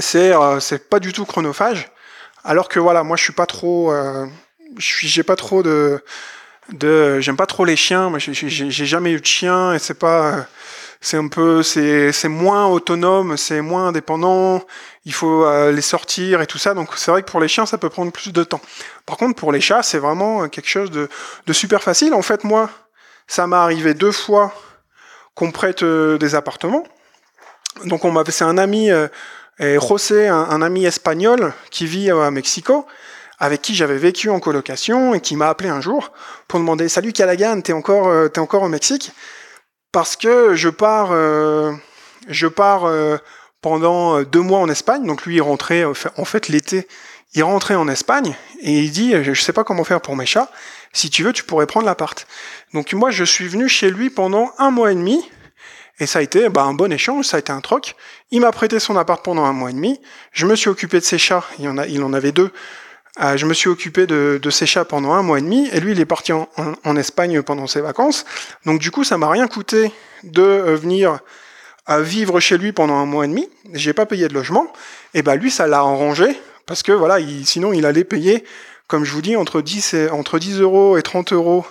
C'est 0.00 0.32
c'est 0.60 0.88
pas 0.88 1.00
du 1.00 1.12
tout 1.12 1.24
chronophage. 1.24 1.90
Alors 2.44 2.68
que 2.68 2.78
voilà, 2.78 3.02
moi 3.02 3.16
je 3.16 3.24
suis 3.24 3.32
pas 3.32 3.46
trop, 3.46 3.92
j'ai 4.78 5.22
pas 5.22 5.36
trop 5.36 5.62
de, 5.62 6.02
de 6.72 7.20
j'aime 7.20 7.36
pas 7.36 7.46
trop 7.46 7.64
les 7.64 7.76
chiens. 7.76 8.10
Moi 8.10 8.18
j'ai 8.18 8.70
jamais 8.86 9.12
eu 9.12 9.20
de 9.20 9.26
chien 9.26 9.74
et 9.74 9.78
c'est 9.78 9.98
pas 9.98 10.46
c'est 11.00 11.16
un 11.16 11.28
peu, 11.28 11.62
c'est, 11.62 12.28
moins 12.28 12.66
autonome, 12.66 13.36
c'est 13.36 13.60
moins 13.60 13.88
indépendant. 13.88 14.62
Il 15.04 15.12
faut 15.12 15.44
euh, 15.44 15.72
les 15.72 15.82
sortir 15.82 16.40
et 16.40 16.46
tout 16.46 16.58
ça. 16.58 16.74
Donc 16.74 16.90
c'est 16.96 17.10
vrai 17.10 17.22
que 17.22 17.30
pour 17.30 17.40
les 17.40 17.48
chiens, 17.48 17.66
ça 17.66 17.78
peut 17.78 17.90
prendre 17.90 18.12
plus 18.12 18.32
de 18.32 18.44
temps. 18.44 18.60
Par 19.04 19.16
contre, 19.16 19.36
pour 19.36 19.52
les 19.52 19.60
chats, 19.60 19.82
c'est 19.82 19.98
vraiment 19.98 20.48
quelque 20.48 20.68
chose 20.68 20.90
de, 20.90 21.08
de 21.46 21.52
super 21.52 21.82
facile. 21.82 22.14
En 22.14 22.22
fait, 22.22 22.44
moi, 22.44 22.70
ça 23.26 23.46
m'est 23.46 23.56
arrivé 23.56 23.94
deux 23.94 24.12
fois 24.12 24.52
qu'on 25.34 25.52
prête 25.52 25.82
euh, 25.82 26.18
des 26.18 26.34
appartements. 26.34 26.84
Donc 27.84 28.04
on 28.04 28.10
m'avait, 28.10 28.32
c'est 28.32 28.44
un 28.44 28.58
ami, 28.58 28.90
euh, 28.90 29.08
José, 29.60 30.28
un, 30.28 30.62
ami 30.62 30.86
espagnol 30.86 31.52
qui 31.70 31.86
vit 31.86 32.10
à 32.10 32.30
Mexico, 32.30 32.86
avec 33.38 33.62
qui 33.62 33.74
j'avais 33.74 33.98
vécu 33.98 34.30
en 34.30 34.40
colocation 34.40 35.14
et 35.14 35.20
qui 35.20 35.36
m'a 35.36 35.48
appelé 35.48 35.68
un 35.68 35.80
jour 35.80 36.12
pour 36.48 36.58
demander 36.58 36.88
Salut 36.88 37.12
Callaghan, 37.12 37.60
t'es 37.60 37.72
encore, 37.72 38.08
euh, 38.08 38.28
t'es 38.28 38.40
encore 38.40 38.62
au 38.62 38.68
Mexique? 38.68 39.12
Parce 39.96 40.14
que 40.14 40.54
je 40.54 40.68
pars, 40.68 41.08
euh, 41.12 41.72
je 42.28 42.46
pars 42.48 42.84
euh, 42.84 43.16
pendant 43.62 44.22
deux 44.24 44.42
mois 44.42 44.58
en 44.58 44.68
Espagne. 44.68 45.06
Donc 45.06 45.24
lui, 45.24 45.36
il 45.36 45.40
rentrait 45.40 45.84
en 45.84 45.94
fait 46.26 46.48
l'été, 46.48 46.86
il 47.32 47.42
rentrait 47.42 47.76
en 47.76 47.88
Espagne 47.88 48.36
et 48.60 48.80
il 48.80 48.90
dit 48.90 49.14
Je 49.22 49.32
sais 49.32 49.54
pas 49.54 49.64
comment 49.64 49.84
faire 49.84 50.02
pour 50.02 50.14
mes 50.14 50.26
chats. 50.26 50.50
Si 50.92 51.08
tu 51.08 51.22
veux, 51.22 51.32
tu 51.32 51.44
pourrais 51.44 51.64
prendre 51.64 51.86
l'appart. 51.86 52.26
Donc 52.74 52.92
moi, 52.92 53.10
je 53.10 53.24
suis 53.24 53.48
venu 53.48 53.70
chez 53.70 53.90
lui 53.90 54.10
pendant 54.10 54.52
un 54.58 54.70
mois 54.70 54.92
et 54.92 54.94
demi. 54.94 55.26
Et 55.98 56.04
ça 56.04 56.18
a 56.18 56.22
été 56.22 56.50
bah, 56.50 56.64
un 56.64 56.74
bon 56.74 56.92
échange, 56.92 57.24
ça 57.24 57.38
a 57.38 57.40
été 57.40 57.50
un 57.50 57.62
troc. 57.62 57.96
Il 58.30 58.42
m'a 58.42 58.52
prêté 58.52 58.78
son 58.78 58.98
appart 58.98 59.24
pendant 59.24 59.46
un 59.46 59.54
mois 59.54 59.70
et 59.70 59.72
demi. 59.72 59.98
Je 60.30 60.44
me 60.44 60.56
suis 60.56 60.68
occupé 60.68 61.00
de 61.00 61.04
ses 61.06 61.16
chats. 61.16 61.44
Il 61.58 62.02
en 62.04 62.12
avait 62.12 62.32
deux. 62.32 62.52
Euh, 63.20 63.36
je 63.36 63.46
me 63.46 63.54
suis 63.54 63.68
occupé 63.68 64.06
de, 64.06 64.38
de, 64.42 64.50
ces 64.50 64.66
chats 64.66 64.84
pendant 64.84 65.12
un 65.12 65.22
mois 65.22 65.38
et 65.38 65.42
demi, 65.42 65.68
et 65.72 65.80
lui, 65.80 65.92
il 65.92 66.00
est 66.00 66.06
parti 66.06 66.32
en, 66.32 66.48
en, 66.56 66.96
Espagne 66.96 67.40
pendant 67.42 67.66
ses 67.66 67.80
vacances. 67.80 68.26
Donc 68.66 68.78
du 68.78 68.90
coup, 68.90 69.04
ça 69.04 69.16
m'a 69.16 69.30
rien 69.30 69.48
coûté 69.48 69.90
de 70.22 70.42
euh, 70.42 70.76
venir 70.76 71.20
à 71.86 72.00
vivre 72.00 72.40
chez 72.40 72.58
lui 72.58 72.72
pendant 72.72 72.96
un 72.96 73.06
mois 73.06 73.24
et 73.24 73.28
demi. 73.28 73.48
J'ai 73.72 73.94
pas 73.94 74.06
payé 74.06 74.28
de 74.28 74.34
logement. 74.34 74.70
Et 75.14 75.22
ben 75.22 75.36
lui, 75.36 75.50
ça 75.50 75.66
l'a 75.66 75.78
arrangé 75.78 76.38
parce 76.66 76.82
que 76.82 76.92
voilà, 76.92 77.20
il, 77.20 77.46
sinon 77.46 77.72
il 77.72 77.86
allait 77.86 78.04
payer, 78.04 78.44
comme 78.88 79.04
je 79.04 79.12
vous 79.12 79.22
dis, 79.22 79.36
entre 79.36 79.62
10 79.62 79.94
et, 79.94 80.10
entre 80.10 80.38
10 80.38 80.60
euros 80.60 80.98
et 80.98 81.02
30 81.02 81.32
euros 81.32 81.64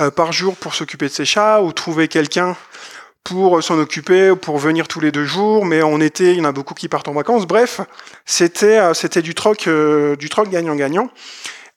euh, 0.00 0.10
par 0.10 0.32
jour 0.32 0.56
pour 0.56 0.74
s'occuper 0.74 1.06
de 1.08 1.12
ses 1.12 1.24
chats 1.24 1.62
ou 1.62 1.72
trouver 1.72 2.08
quelqu'un 2.08 2.56
pour 3.24 3.62
s'en 3.62 3.78
occuper, 3.78 4.34
pour 4.34 4.58
venir 4.58 4.88
tous 4.88 5.00
les 5.00 5.12
deux 5.12 5.24
jours, 5.24 5.64
mais 5.64 5.82
en 5.82 6.00
été, 6.00 6.32
il 6.32 6.38
y 6.38 6.40
en 6.40 6.44
a 6.44 6.52
beaucoup 6.52 6.74
qui 6.74 6.88
partent 6.88 7.08
en 7.08 7.12
vacances. 7.12 7.46
Bref, 7.46 7.80
c'était 8.24 8.78
euh, 8.78 8.94
c'était 8.94 9.22
du 9.22 9.34
troc 9.34 9.66
euh, 9.66 10.16
du 10.16 10.28
troc 10.28 10.48
gagnant-gagnant. 10.48 11.10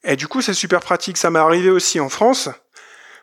Et 0.04 0.16
du 0.16 0.28
coup, 0.28 0.42
c'est 0.42 0.54
super 0.54 0.82
pratique. 0.82 1.18
Ça 1.18 1.30
m'est 1.30 1.40
arrivé 1.40 1.70
aussi 1.70 2.00
en 2.00 2.10
France. 2.10 2.50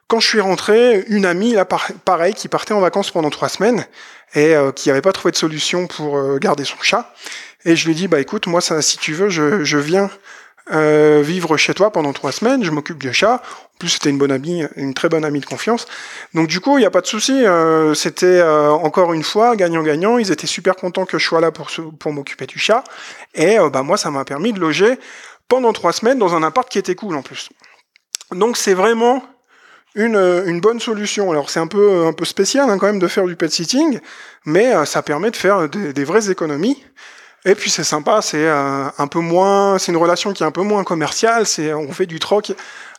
Quand 0.08 0.20
je 0.20 0.26
suis 0.26 0.40
rentré, 0.40 1.04
une 1.08 1.26
amie, 1.26 1.52
là, 1.52 1.64
pareil, 1.64 2.34
qui 2.34 2.48
partait 2.48 2.72
en 2.72 2.80
vacances 2.80 3.10
pendant 3.10 3.30
trois 3.30 3.48
semaines 3.48 3.86
et 4.34 4.56
euh, 4.56 4.72
qui 4.72 4.88
n'avait 4.88 5.02
pas 5.02 5.12
trouvé 5.12 5.30
de 5.30 5.36
solution 5.36 5.86
pour 5.86 6.38
garder 6.38 6.64
son 6.64 6.78
chat. 6.80 7.14
Et 7.64 7.76
je 7.76 7.86
lui 7.86 7.94
dis, 7.94 8.08
bah 8.08 8.20
écoute, 8.20 8.46
moi, 8.46 8.60
ça, 8.60 8.80
si 8.82 8.96
tu 8.96 9.12
veux, 9.12 9.28
je, 9.28 9.62
je 9.62 9.78
viens 9.78 10.10
euh, 10.72 11.20
vivre 11.22 11.56
chez 11.56 11.74
toi 11.74 11.90
pendant 11.90 12.12
trois 12.12 12.32
semaines, 12.32 12.62
je 12.62 12.70
m'occupe 12.70 12.98
du 12.98 13.12
chat. 13.12 13.42
En 13.74 13.78
plus, 13.78 13.88
c'était 13.88 14.10
une 14.10 14.18
bonne 14.18 14.30
amie, 14.30 14.64
une 14.76 14.94
très 14.94 15.08
bonne 15.08 15.24
amie 15.24 15.40
de 15.40 15.46
confiance. 15.46 15.86
Donc 16.34 16.46
du 16.48 16.60
coup, 16.60 16.78
il 16.78 16.82
n'y 16.82 16.86
a 16.86 16.90
pas 16.90 17.00
de 17.00 17.06
souci. 17.06 17.44
Euh, 17.44 17.94
c'était 17.94 18.26
euh, 18.26 18.70
encore 18.70 19.12
une 19.12 19.22
fois 19.22 19.56
gagnant-gagnant. 19.56 20.18
Ils 20.18 20.30
étaient 20.30 20.46
super 20.46 20.76
contents 20.76 21.06
que 21.06 21.18
je 21.18 21.26
sois 21.26 21.40
là 21.40 21.50
pour, 21.50 21.70
pour 21.98 22.12
m'occuper 22.12 22.46
du 22.46 22.58
chat. 22.58 22.84
Et 23.34 23.56
bah 23.72 23.82
moi, 23.82 23.96
ça 23.96 24.10
m'a 24.10 24.24
permis 24.24 24.52
de 24.52 24.60
loger 24.60 24.98
pendant 25.48 25.72
trois 25.72 25.92
semaines 25.92 26.18
dans 26.18 26.34
un 26.34 26.42
appart 26.42 26.68
qui 26.68 26.78
était 26.78 26.94
cool 26.94 27.16
en 27.16 27.22
plus. 27.22 27.48
Donc 28.30 28.56
c'est 28.56 28.74
vraiment 28.74 29.24
une, 29.96 30.16
une, 30.46 30.60
bonne 30.60 30.78
solution. 30.78 31.32
Alors 31.32 31.50
c'est 31.50 31.60
un 31.60 31.66
peu, 31.66 32.06
un 32.06 32.12
peu 32.12 32.24
spécial 32.24 32.70
hein, 32.70 32.78
quand 32.78 32.86
même 32.86 33.00
de 33.00 33.08
faire 33.08 33.26
du 33.26 33.34
pet 33.34 33.50
sitting, 33.50 33.98
mais 34.44 34.86
ça 34.86 35.02
permet 35.02 35.32
de 35.32 35.36
faire 35.36 35.68
des, 35.68 35.92
des 35.92 36.04
vraies 36.04 36.30
économies. 36.30 36.80
Et 37.44 37.54
puis 37.54 37.70
c'est 37.70 37.84
sympa, 37.84 38.20
c'est 38.22 38.46
euh, 38.46 38.84
un 38.98 39.06
peu 39.06 39.20
moins, 39.20 39.78
c'est 39.78 39.92
une 39.92 39.98
relation 39.98 40.32
qui 40.32 40.42
est 40.42 40.46
un 40.46 40.50
peu 40.50 40.62
moins 40.62 40.84
commerciale. 40.84 41.46
C'est 41.46 41.72
on 41.72 41.92
fait 41.92 42.06
du 42.06 42.18
troc 42.18 42.52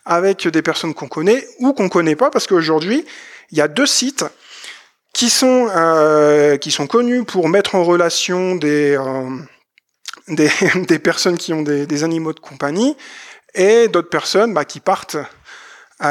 avec 0.06 0.48
des 0.48 0.62
personnes 0.62 0.94
qu'on 0.94 1.08
connaît 1.08 1.46
ou 1.60 1.74
qu'on 1.74 1.90
connaît 1.90 2.16
pas, 2.16 2.32
parce 2.32 2.48
qu'aujourd'hui 2.48 3.06
il 3.52 3.58
y 3.58 3.62
a 3.62 3.68
deux 3.68 3.86
sites 3.86 4.26
qui 5.14 5.30
sont 5.30 5.68
euh, 5.76 6.58
qui 6.58 6.72
sont 6.72 6.88
connus 6.88 7.24
pour 7.24 7.50
mettre 7.50 7.76
en 7.76 7.84
relation 7.84 8.56
des 8.56 8.98
euh, 8.98 9.30
des, 10.28 10.50
des, 10.88 11.00
personnes 11.00 11.38
qui 11.38 11.52
ont 11.52 11.62
des, 11.62 11.86
des, 11.86 12.04
animaux 12.04 12.32
de 12.32 12.40
compagnie 12.40 12.96
et 13.54 13.88
d'autres 13.88 14.10
personnes 14.10 14.54
bah, 14.54 14.66
qui 14.66 14.80
partent 14.80 15.18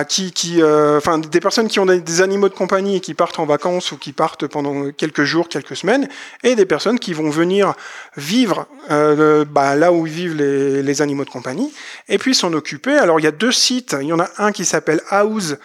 qui, 0.09 0.33
qui 0.33 0.62
euh, 0.62 0.98
enfin 0.98 1.18
des 1.18 1.40
personnes 1.40 1.68
qui 1.68 1.81
ont 1.81 1.87
des, 1.87 2.22
animaux 2.22 2.48
de 2.48 2.55
compagnie 2.55 2.96
et 2.96 3.00
qui 3.00 3.14
partent 3.14 3.38
en 3.38 3.46
vacances 3.46 3.92
ou 3.92 3.96
qui 3.96 4.12
partent 4.12 4.46
pendant 4.46 4.92
quelques 4.92 5.24
jours, 5.24 5.48
quelques 5.48 5.76
semaines, 5.76 6.09
et 6.44 6.55
des 6.55 6.66
personnes 6.66 6.98
qui 6.98 7.12
vont 7.12 7.31
venir 7.31 7.74
vivre 8.16 8.66
euh, 8.90 9.44
bah, 9.44 9.74
là 9.74 9.92
où 9.92 10.05
vivent 10.05 10.37
les, 10.37 10.83
les, 10.83 11.03
animaux 11.03 11.24
de 11.24 11.31
compagnie, 11.31 11.72
et 12.09 12.18
puis 12.18 12.35
s'en 12.35 12.53
occuper. 12.53 12.96
Alors 12.96 13.18
il 13.18 13.24
y 13.24 13.29
a 13.29 13.33
deux 13.33 13.53
sites, 13.53 13.96
il 14.00 14.07
y 14.07 14.12
en 14.12 14.20
a 14.20 14.31
un 14.38 14.53
qui 14.53 14.64
s'appelle 14.64 15.00
House, 15.09 15.57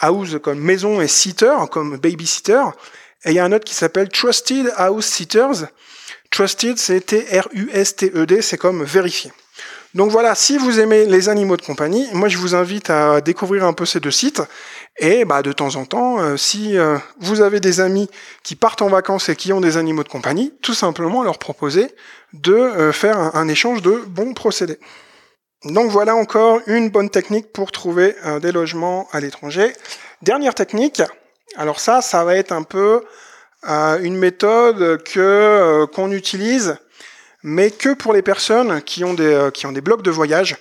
House 0.00 0.36
comme 0.42 0.58
maison 0.58 1.00
et 1.00 1.08
sitter, 1.08 1.54
comme 1.70 1.98
babysitter, 1.98 2.62
et 3.24 3.30
il 3.30 3.34
y 3.34 3.38
a 3.38 3.44
un 3.44 3.52
autre 3.52 3.64
qui 3.64 3.74
s'appelle 3.74 4.08
Trusted 4.08 4.72
House 4.76 5.06
Sitters. 5.06 5.66
Trusted, 6.30 6.78
c'est 6.78 7.00
T-R-U-S-T-E-D, 7.00 8.42
c'est 8.42 8.58
comme 8.58 8.84
vérifier. 8.84 9.32
Donc 9.94 10.10
voilà, 10.10 10.34
si 10.34 10.58
vous 10.58 10.80
aimez 10.80 11.06
les 11.06 11.30
animaux 11.30 11.56
de 11.56 11.62
compagnie, 11.62 12.06
moi 12.12 12.28
je 12.28 12.36
vous 12.36 12.54
invite 12.54 12.90
à 12.90 13.22
découvrir 13.22 13.64
un 13.64 13.72
peu 13.72 13.86
ces 13.86 14.00
deux 14.00 14.10
sites. 14.10 14.42
Et 14.98 15.24
bah, 15.24 15.42
de 15.42 15.52
temps 15.52 15.76
en 15.76 15.84
temps, 15.86 16.20
euh, 16.20 16.36
si 16.36 16.76
euh, 16.76 16.98
vous 17.20 17.40
avez 17.40 17.60
des 17.60 17.80
amis 17.80 18.10
qui 18.42 18.54
partent 18.54 18.82
en 18.82 18.88
vacances 18.88 19.28
et 19.28 19.36
qui 19.36 19.52
ont 19.52 19.60
des 19.60 19.76
animaux 19.76 20.02
de 20.02 20.08
compagnie, 20.08 20.52
tout 20.60 20.74
simplement 20.74 21.22
leur 21.22 21.38
proposer 21.38 21.94
de 22.32 22.52
euh, 22.52 22.92
faire 22.92 23.18
un, 23.18 23.30
un, 23.34 23.48
échange 23.48 23.80
de 23.80 24.02
bons 24.08 24.34
procédés. 24.34 24.78
Donc 25.64 25.90
voilà 25.90 26.14
encore 26.14 26.60
une 26.66 26.90
bonne 26.90 27.10
technique 27.10 27.52
pour 27.52 27.72
trouver 27.72 28.14
des 28.40 28.52
logements 28.52 29.08
à 29.10 29.18
l'étranger. 29.18 29.72
Dernière 30.22 30.54
technique, 30.54 31.02
alors 31.56 31.80
ça, 31.80 32.00
ça 32.00 32.22
va 32.22 32.36
être 32.36 32.52
un 32.52 32.62
peu 32.62 33.02
une 33.64 34.16
méthode 34.16 35.02
que 35.02 35.84
qu'on 35.86 36.12
utilise 36.12 36.78
mais 37.48 37.70
que 37.70 37.94
pour 37.94 38.12
les 38.12 38.20
personnes 38.20 38.82
qui 38.82 39.04
ont 39.04 39.14
des, 39.14 39.32
euh, 39.32 39.50
qui 39.50 39.66
ont 39.66 39.72
des 39.72 39.80
blogs 39.80 40.02
de 40.02 40.10
voyage 40.10 40.56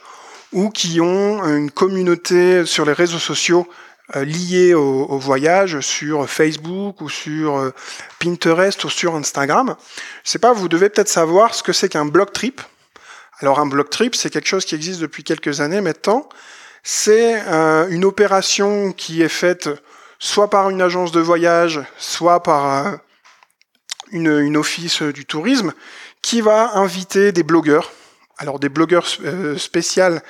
ou 0.53 0.69
qui 0.69 1.01
ont 1.01 1.43
une 1.43 1.69
communauté 1.69 2.65
sur 2.65 2.85
les 2.85 2.93
réseaux 2.93 3.19
sociaux 3.19 3.67
euh, 4.15 4.23
liés 4.23 4.73
au, 4.73 5.17
voyage 5.17 5.81
sur 5.81 6.29
Facebook 6.29 7.01
ou 7.01 7.09
sur 7.09 7.57
euh, 7.57 7.73
Pinterest 8.19 8.81
ou 8.85 8.89
sur 8.89 9.15
Instagram. 9.15 9.75
Je 10.23 10.29
sais 10.29 10.39
pas, 10.39 10.53
vous 10.53 10.69
devez 10.69 10.87
peut-être 10.89 11.09
savoir 11.09 11.53
ce 11.53 11.61
que 11.61 11.73
c'est 11.73 11.89
qu'un 11.89 12.05
blog 12.05 12.31
trip. 12.31 12.61
Alors 13.41 13.59
un 13.59 13.67
blog 13.67 13.89
trip, 13.89 14.15
c'est 14.15 14.29
quelque 14.29 14.47
chose 14.47 14.63
qui 14.63 14.75
existe 14.75 15.01
depuis 15.01 15.25
quelques 15.25 15.59
années 15.59 15.81
maintenant. 15.81 16.29
C'est 16.83 17.35
une 17.89 18.05
opération 18.05 18.93
qui 18.93 19.21
est 19.21 19.27
faite 19.27 19.69
soit 20.19 20.49
par 20.49 20.69
une 20.69 20.81
agence 20.81 21.11
de 21.11 21.19
voyage, 21.19 21.81
soit 21.97 22.41
par 22.41 22.99
une, 24.11 24.39
une 24.39 24.55
office 24.55 25.01
du 25.01 25.25
tourisme, 25.25 25.73
qui 26.27 26.41
va 26.41 26.75
inviter 26.75 27.31
des 27.31 27.43
blogueurs, 27.43 27.93
alors 28.37 28.59
des 28.59 28.67
blogueurs 28.67 29.07
euh, 29.23 29.57
spécial, 29.57 30.21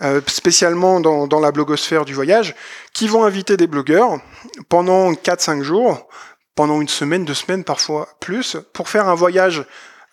euh, 0.00 0.20
spécialement 0.28 1.00
dans, 1.00 1.40
la 1.40 1.50
blogosphère 1.50 2.04
du 2.04 2.14
voyage, 2.14 2.54
qui 2.92 3.08
vont 3.08 3.24
inviter 3.24 3.56
des 3.56 3.66
blogueurs 3.66 4.20
pendant 4.68 5.10
4-5 5.10 5.62
jours, 5.62 6.06
pendant 6.54 6.80
une 6.80 6.86
semaine, 6.86 7.24
deux 7.24 7.34
semaines, 7.34 7.64
parfois 7.64 8.06
plus, 8.20 8.56
pour 8.72 8.88
faire 8.88 9.08
un 9.08 9.16
voyage 9.16 9.64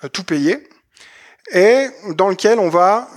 euh, 0.03 0.07
tout 0.07 0.23
payé, 0.23 0.67
et 1.51 1.85
dans 2.15 2.29
lequel 2.29 2.57
on 2.57 2.69
va 2.69 3.07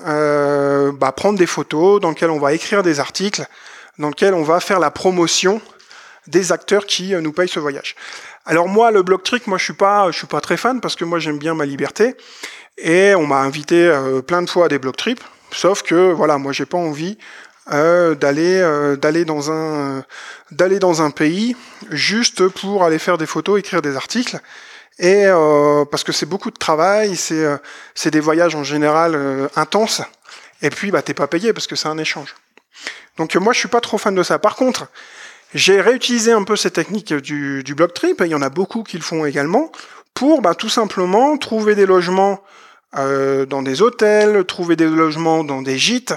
bah, 0.93 1.13
prendre 1.13 1.39
des 1.39 1.47
photos, 1.47 1.99
dans 1.99 2.11
lequel 2.11 2.29
on 2.29 2.39
va 2.39 2.53
écrire 2.53 2.83
des 2.83 3.01
articles, 3.01 3.47
dans 3.99 4.11
lequel 4.11 4.35
on 4.35 4.43
va 4.43 4.61
faire 4.61 4.81
la 4.81 4.91
promotion 4.91 5.63
des 6.27 6.53
acteurs 6.53 6.87
qui 6.87 7.15
nous 7.15 7.33
payent 7.33 7.49
ce 7.49 7.61
voyage. 7.61 7.97
Alors 8.45 8.69
moi, 8.69 8.91
le 8.91 9.03
blog 9.03 9.23
trick, 9.23 9.47
moi 9.47 9.59
je 9.59 9.65
suis 9.65 9.73
pas, 9.73 10.11
je 10.11 10.17
suis 10.19 10.27
pas 10.27 10.41
très 10.41 10.57
fan 10.57 10.81
parce 10.81 10.97
que 10.97 11.05
moi 11.05 11.19
j'aime 11.19 11.39
bien 11.39 11.55
ma 11.55 11.65
liberté. 11.65 12.17
Et 12.79 13.15
on 13.15 13.27
m'a 13.27 13.41
invité 13.41 13.87
euh, 13.87 14.23
plein 14.23 14.43
de 14.43 14.51
fois 14.51 14.67
à 14.67 14.69
des 14.69 14.79
blog 14.79 14.97
trips, 14.97 15.23
sauf 15.53 15.83
que 15.83 16.13
voilà, 16.13 16.39
moi 16.39 16.53
j'ai 16.53 16.67
pas 16.67 16.79
envie 16.79 17.19
euh, 17.73 18.15
d'aller 18.15 18.61
euh, 18.61 18.97
dans 19.25 21.03
un 21.03 21.11
pays 21.11 21.57
juste 21.91 22.49
pour 22.49 22.83
aller 22.83 22.99
faire 22.99 23.19
des 23.19 23.27
photos, 23.27 23.59
écrire 23.59 23.83
des 23.83 23.97
articles. 23.97 24.41
Et 24.99 25.25
parce 25.91 26.05
que 26.05 26.13
c'est 26.13 26.27
beaucoup 26.27 26.51
de 26.51 26.59
travail, 26.59 27.17
c'est 27.17 27.45
c'est 27.95 28.11
des 28.11 28.21
voyages 28.21 28.55
en 28.55 28.63
général 28.63 29.49
intenses. 29.57 30.03
Et 30.61 30.69
puis 30.69 30.91
bah 30.91 31.03
t'es 31.03 31.15
pas 31.15 31.27
payé 31.27 31.53
parce 31.55 31.67
que 31.67 31.75
c'est 31.77 31.89
un 31.89 31.99
échange. 31.99 32.35
Donc 33.17 33.35
moi 33.37 33.53
je 33.55 33.59
suis 33.59 33.69
pas 33.69 33.81
trop 33.81 33.97
fan 33.97 34.15
de 34.15 34.23
ça. 34.23 34.39
Par 34.39 34.55
contre, 34.55 34.87
j'ai 35.55 35.81
réutilisé 35.81 36.33
un 36.33 36.45
peu 36.45 36.57
ces 36.57 36.71
techniques 36.71 37.13
du, 37.13 37.63
du 37.63 37.75
block 37.75 37.95
trip, 37.95 38.21
et 38.21 38.25
il 38.27 38.31
y 38.31 38.35
en 38.35 38.43
a 38.43 38.51
beaucoup 38.51 38.83
qui 38.83 38.97
le 38.97 39.03
font 39.03 39.25
également, 39.25 39.71
pour 40.15 40.43
bah, 40.43 40.55
tout 40.55 40.69
simplement 40.69 41.37
trouver 41.37 41.75
des 41.75 41.87
logements 41.87 42.43
euh, 42.97 43.47
dans 43.47 43.63
des 43.63 43.83
hôtels, 43.83 44.45
trouver 44.45 44.77
des 44.77 44.87
logements 44.87 45.45
dans 45.45 45.63
des 45.63 45.79
gîtes, 45.79 46.15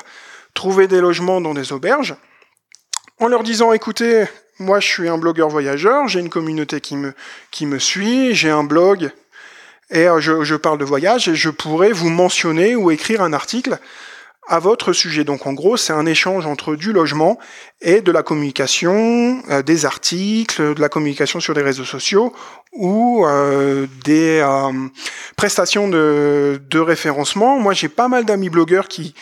trouver 0.54 0.88
des 0.88 1.02
logements 1.02 1.41
dans 1.41 1.54
des 1.54 1.71
auberges, 1.71 2.15
en 3.19 3.28
leur 3.28 3.43
disant 3.43 3.71
écoutez, 3.71 4.26
moi 4.60 4.80
je 4.80 4.88
suis 4.88 5.08
un 5.08 5.17
blogueur 5.17 5.50
voyageur, 5.50 6.08
j'ai 6.08 6.19
une 6.19 6.30
communauté 6.30 6.82
qui 6.82 6.98
me, 6.98 7.13
qui 7.52 7.65
me 7.65 7.80
suit, 7.80 8.36
j'ai 8.36 8.50
un 8.50 8.63
blog 8.63 9.12
et 9.89 10.08
euh, 10.08 10.19
je, 10.19 10.43
je, 10.43 10.56
parle 10.56 10.78
de 10.78 10.86
voyage 10.86 11.28
et 11.28 11.36
je 11.36 11.50
pourrais 11.50 11.91
vous 11.91 12.10
mentionner 12.10 12.76
ou 12.76 12.91
écrire 12.91 13.21
un 13.21 13.34
article 13.34 13.80
à 14.47 14.60
votre 14.60 14.93
sujet. 14.93 15.23
Donc 15.23 15.47
en 15.47 15.53
gros, 15.53 15.77
c'est 15.77 15.93
un 15.93 16.05
échange 16.05 16.45
entre 16.45 16.75
du 16.75 16.93
logement 16.93 17.38
et 17.81 18.01
de 18.01 18.12
la 18.12 18.23
communication, 18.23 19.41
euh, 19.49 19.62
des 19.62 19.86
articles, 19.86 20.75
de 20.75 20.81
la 20.81 20.89
communication 20.89 21.39
sur 21.39 21.53
les 21.53 21.62
réseaux 21.62 21.86
sociaux 21.86 22.34
ou 22.73 23.25
euh, 23.25 23.88
des 24.03 24.39
euh, 24.43 24.71
prestations 25.36 25.88
de, 25.88 26.62
de, 26.69 26.79
référencement. 26.79 27.60
Moi, 27.60 27.73
j'ai 27.73 27.89
pas 27.89 28.08
mal 28.08 28.25
d'amis 28.25 28.49
blogueurs 28.49 28.88
qui 28.88 29.15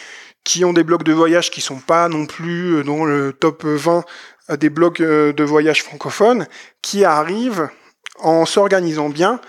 qui 0.43 0.65
ont 0.65 0.73
des 0.73 0.83
blogs 0.83 1.03
de 1.03 1.13
voyage 1.13 1.51
qui 1.51 1.61
sont 1.61 1.79
pas 1.79 2.09
non 2.09 2.25
plus 2.25 2.83
dans 2.83 3.05
le 3.05 3.31
top 3.31 3.63
20 3.63 4.03
des 4.57 4.69
blogs 4.69 4.97
de 4.97 5.43
voyage 5.43 5.83
francophones, 5.83 6.47
qui 6.81 7.05
arrivent 7.05 7.69
en 8.19 8.45
s'organisant 8.45 9.07
bien 9.07 9.39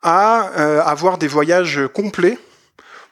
à 0.00 0.42
avoir 0.86 1.18
des 1.18 1.26
voyages 1.26 1.80
complets 1.92 2.38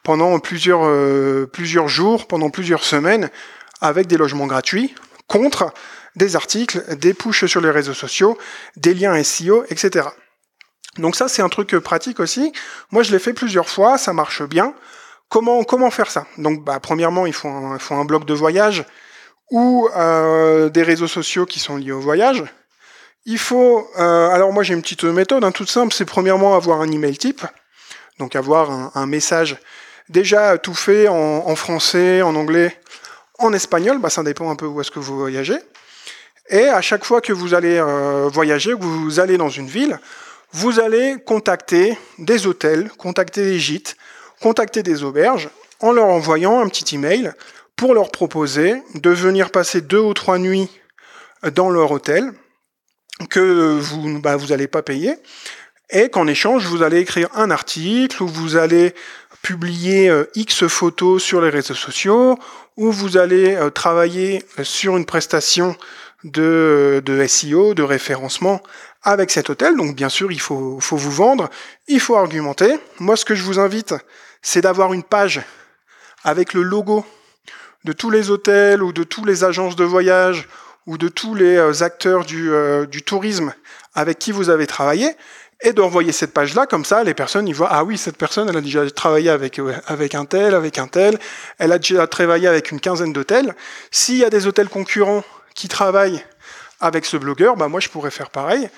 pendant 0.07 0.39
plusieurs, 0.39 0.85
euh, 0.85 1.51
plusieurs 1.53 1.89
jours, 1.89 2.29
pendant 2.29 2.49
plusieurs 2.49 2.85
semaines, 2.85 3.29
avec 3.81 4.07
des 4.07 4.17
logements 4.17 4.47
gratuits, 4.47 4.95
contre 5.27 5.75
des 6.15 6.37
articles, 6.37 6.95
des 6.95 7.13
pushes 7.13 7.47
sur 7.47 7.61
les 7.61 7.73
réseaux 7.73 7.93
sociaux, 7.93 8.39
des 8.77 8.95
liens 8.95 9.21
SEO, 9.25 9.65
etc. 9.69 10.07
Donc 10.99 11.17
ça, 11.17 11.27
c'est 11.27 11.43
un 11.43 11.49
truc 11.49 11.77
pratique 11.81 12.21
aussi. 12.21 12.53
Moi, 12.93 13.03
je 13.03 13.11
l'ai 13.11 13.19
fait 13.19 13.33
plusieurs 13.33 13.69
fois, 13.69 13.99
ça 13.99 14.13
marche 14.13 14.45
bien. 14.45 14.75
Comment, 15.29 15.65
comment 15.65 15.91
faire 15.91 16.09
ça? 16.09 16.25
Donc, 16.39 16.65
bah, 16.65 16.79
premièrement, 16.79 17.27
il 17.27 17.33
faut, 17.33 17.49
un, 17.49 17.75
il 17.75 17.81
faut 17.81 17.97
un 17.97 18.05
blog 18.05 18.27
de 18.27 18.35
voyage 18.35 18.85
ou 19.51 19.89
euh, 19.97 20.69
des 20.69 20.85
réseaux 20.85 21.09
sociaux 21.09 21.47
qui 21.47 21.59
sont 21.59 21.79
liés 21.79 21.91
au 21.91 21.99
voyage. 21.99 22.45
Il 23.25 23.39
faut, 23.39 23.91
euh, 23.99 24.29
alors 24.29 24.53
moi 24.53 24.63
j'ai 24.63 24.75
une 24.75 24.83
petite 24.83 25.03
méthode 25.03 25.43
hein, 25.43 25.51
toute 25.51 25.69
simple, 25.69 25.93
c'est 25.93 26.05
premièrement 26.05 26.55
avoir 26.55 26.81
un 26.81 26.93
email 26.93 27.19
type, 27.19 27.45
donc 28.21 28.37
avoir 28.37 28.97
un 28.97 29.07
message 29.07 29.59
déjà 30.09 30.59
tout 30.59 30.75
fait 30.75 31.09
en, 31.09 31.57
français, 31.57 32.23
en 32.23 32.35
anglais, 32.35 32.77
en 33.39 33.53
espagnol, 33.53 33.99
bah, 33.99 34.11
ça 34.11 34.23
dépend 34.23 34.51
un 34.51 34.57
peu 34.57 34.67
où 34.67 34.81
est-ce 34.81 34.91
que 34.91 34.99
vous 34.99 35.19
voyagez. 35.19 35.59
Et 36.49 36.69
à 36.69 36.81
chaque 36.81 37.05
fois 37.05 37.21
que 37.21 37.33
vous 37.33 37.55
allez 37.55 37.79
euh, 37.79 38.29
voyager, 38.33 38.71
que 38.73 38.83
vous 38.85 39.19
allez 39.21 39.37
dans 39.37 39.49
une 39.49 39.67
ville, 39.67 39.99
vous 40.53 40.81
allez 40.81 41.17
contacter 41.27 41.99
des 42.19 42.47
hôtels, 42.47 42.91
contacter 42.99 43.45
des 43.45 43.59
gîtes, 43.59 43.97
contacter 44.41 44.83
des 44.83 45.03
auberges, 45.03 45.49
en 45.81 45.93
leur 45.93 46.07
envoyant 46.07 46.61
un 46.61 46.69
petit 46.69 46.95
email 46.95 47.33
pour 47.75 47.95
leur 47.95 48.11
proposer 48.11 48.83
de 48.95 49.11
venir 49.11 49.51
passer 49.51 49.81
deux 49.81 49.99
ou 49.99 50.15
trois 50.15 50.39
nuits 50.39 50.71
dans 51.55 51.69
leur 51.71 51.91
hôtel 51.91 52.33
que 53.29 53.79
vous 53.79 54.09
n'allez 54.09 54.21
bah, 54.21 54.37
vous 54.37 54.69
pas 54.69 54.83
payer 54.83 55.15
et 55.91 56.09
qu'en 56.09 56.27
échange 56.27 56.67
vous 56.67 56.83
allez 56.83 57.01
écrire 57.01 57.29
un 57.35 57.51
article 57.51 58.23
où 58.23 58.29
vous 58.29 58.57
allez 58.57 58.95
publier 59.47 60.09
euh, 60.09 60.29
X 60.35 60.67
photos 60.67 61.23
sur 61.23 61.41
les 61.41 61.51
réseaux 61.51 61.75
sociaux, 61.75 62.37
ou 62.77 62.91
vous 62.91 63.17
allez 63.17 63.55
euh, 63.55 63.71
travailler 63.71 64.45
euh, 64.59 64.65
sur 64.65 64.97
une 64.97 65.07
prestation 65.07 65.77
de, 66.25 67.01
de 67.05 67.25
SEO, 67.29 67.73
de 67.75 67.85
référencement 67.85 68.61
avec 69.05 69.31
cet 69.31 69.49
hôtel. 69.49 69.77
Donc 69.77 69.95
bien 69.95 70.09
sûr, 70.09 70.33
il 70.33 70.41
faut, 70.41 70.81
faut 70.81 70.97
vous 70.97 71.13
vendre, 71.13 71.49
il 71.87 72.01
faut 72.01 72.17
argumenter. 72.17 72.77
Moi, 72.99 73.17
ce 73.17 73.25
que 73.25 73.37
je 73.37 73.45
vous 73.45 73.61
invite, 73.61 73.95
c'est 74.43 74.63
d'avoir 74.63 74.93
une 74.93 75.05
page 75.05 75.41
avec 76.25 76.53
le 76.53 76.63
logo 76.63 77.07
de 77.85 77.93
tous 77.93 78.11
les 78.11 78.31
hôtels 78.31 78.83
ou 78.83 78.93
de 78.93 79.05
toutes 79.05 79.27
les 79.27 79.45
agences 79.45 79.77
de 79.77 79.85
voyage 79.85 80.49
ou 80.87 80.99
de 80.99 81.07
tous 81.07 81.37
les 81.37 81.85
acteurs 81.85 82.25
du, 82.25 82.51
du 82.91 83.03
tourisme 83.03 83.55
avec 83.95 84.19
qui 84.19 84.33
vous 84.33 84.51
avez 84.51 84.67
travaillé 84.67 85.17
et 85.63 85.73
d'envoyer 85.73 86.13
cette 86.13 86.33
page-là, 86.35 86.67
comme 86.67 86.85
ça, 86.85 87.03
les 87.03 87.15
personnes, 87.15 87.49
ils 87.49 87.55
voient, 87.55 87.71
ah 87.71 87.83
oui, 87.83 87.97
cette 87.97 88.19
personne, 88.19 88.49
elle 88.49 88.57
a 88.57 88.61
déjà 88.61 88.89
travaillé 88.91 89.31
avec, 89.31 89.61
avec 89.87 90.15
un 90.15 90.27
tel, 90.27 90.55
avec 90.55 90.79
un 90.79 90.87
tel, 90.87 91.19
elle 91.59 91.73
a 91.73 91.79
déjà 91.79 92.07
travaillé 92.07 92.47
avec 92.47 92.71
une 92.71 92.81
quinzaine 92.81 93.13
d'hôtels. 93.13 93.55
S'il 93.91 94.19
y 94.19 94.25
a 94.25 94.31
des 94.31 94.47
hôtels 94.47 94.69
concurrents 94.69 95.25
qui 95.55 95.69
travaillent 95.69 96.23
avec 96.81 97.07
ce 97.07 97.17
blogueur, 97.17 97.57
bah 97.57 97.69
moi, 97.69 97.81
je 97.81 97.89
pourrais 97.89 98.11
faire 98.11 98.31
pareil. 98.31 98.69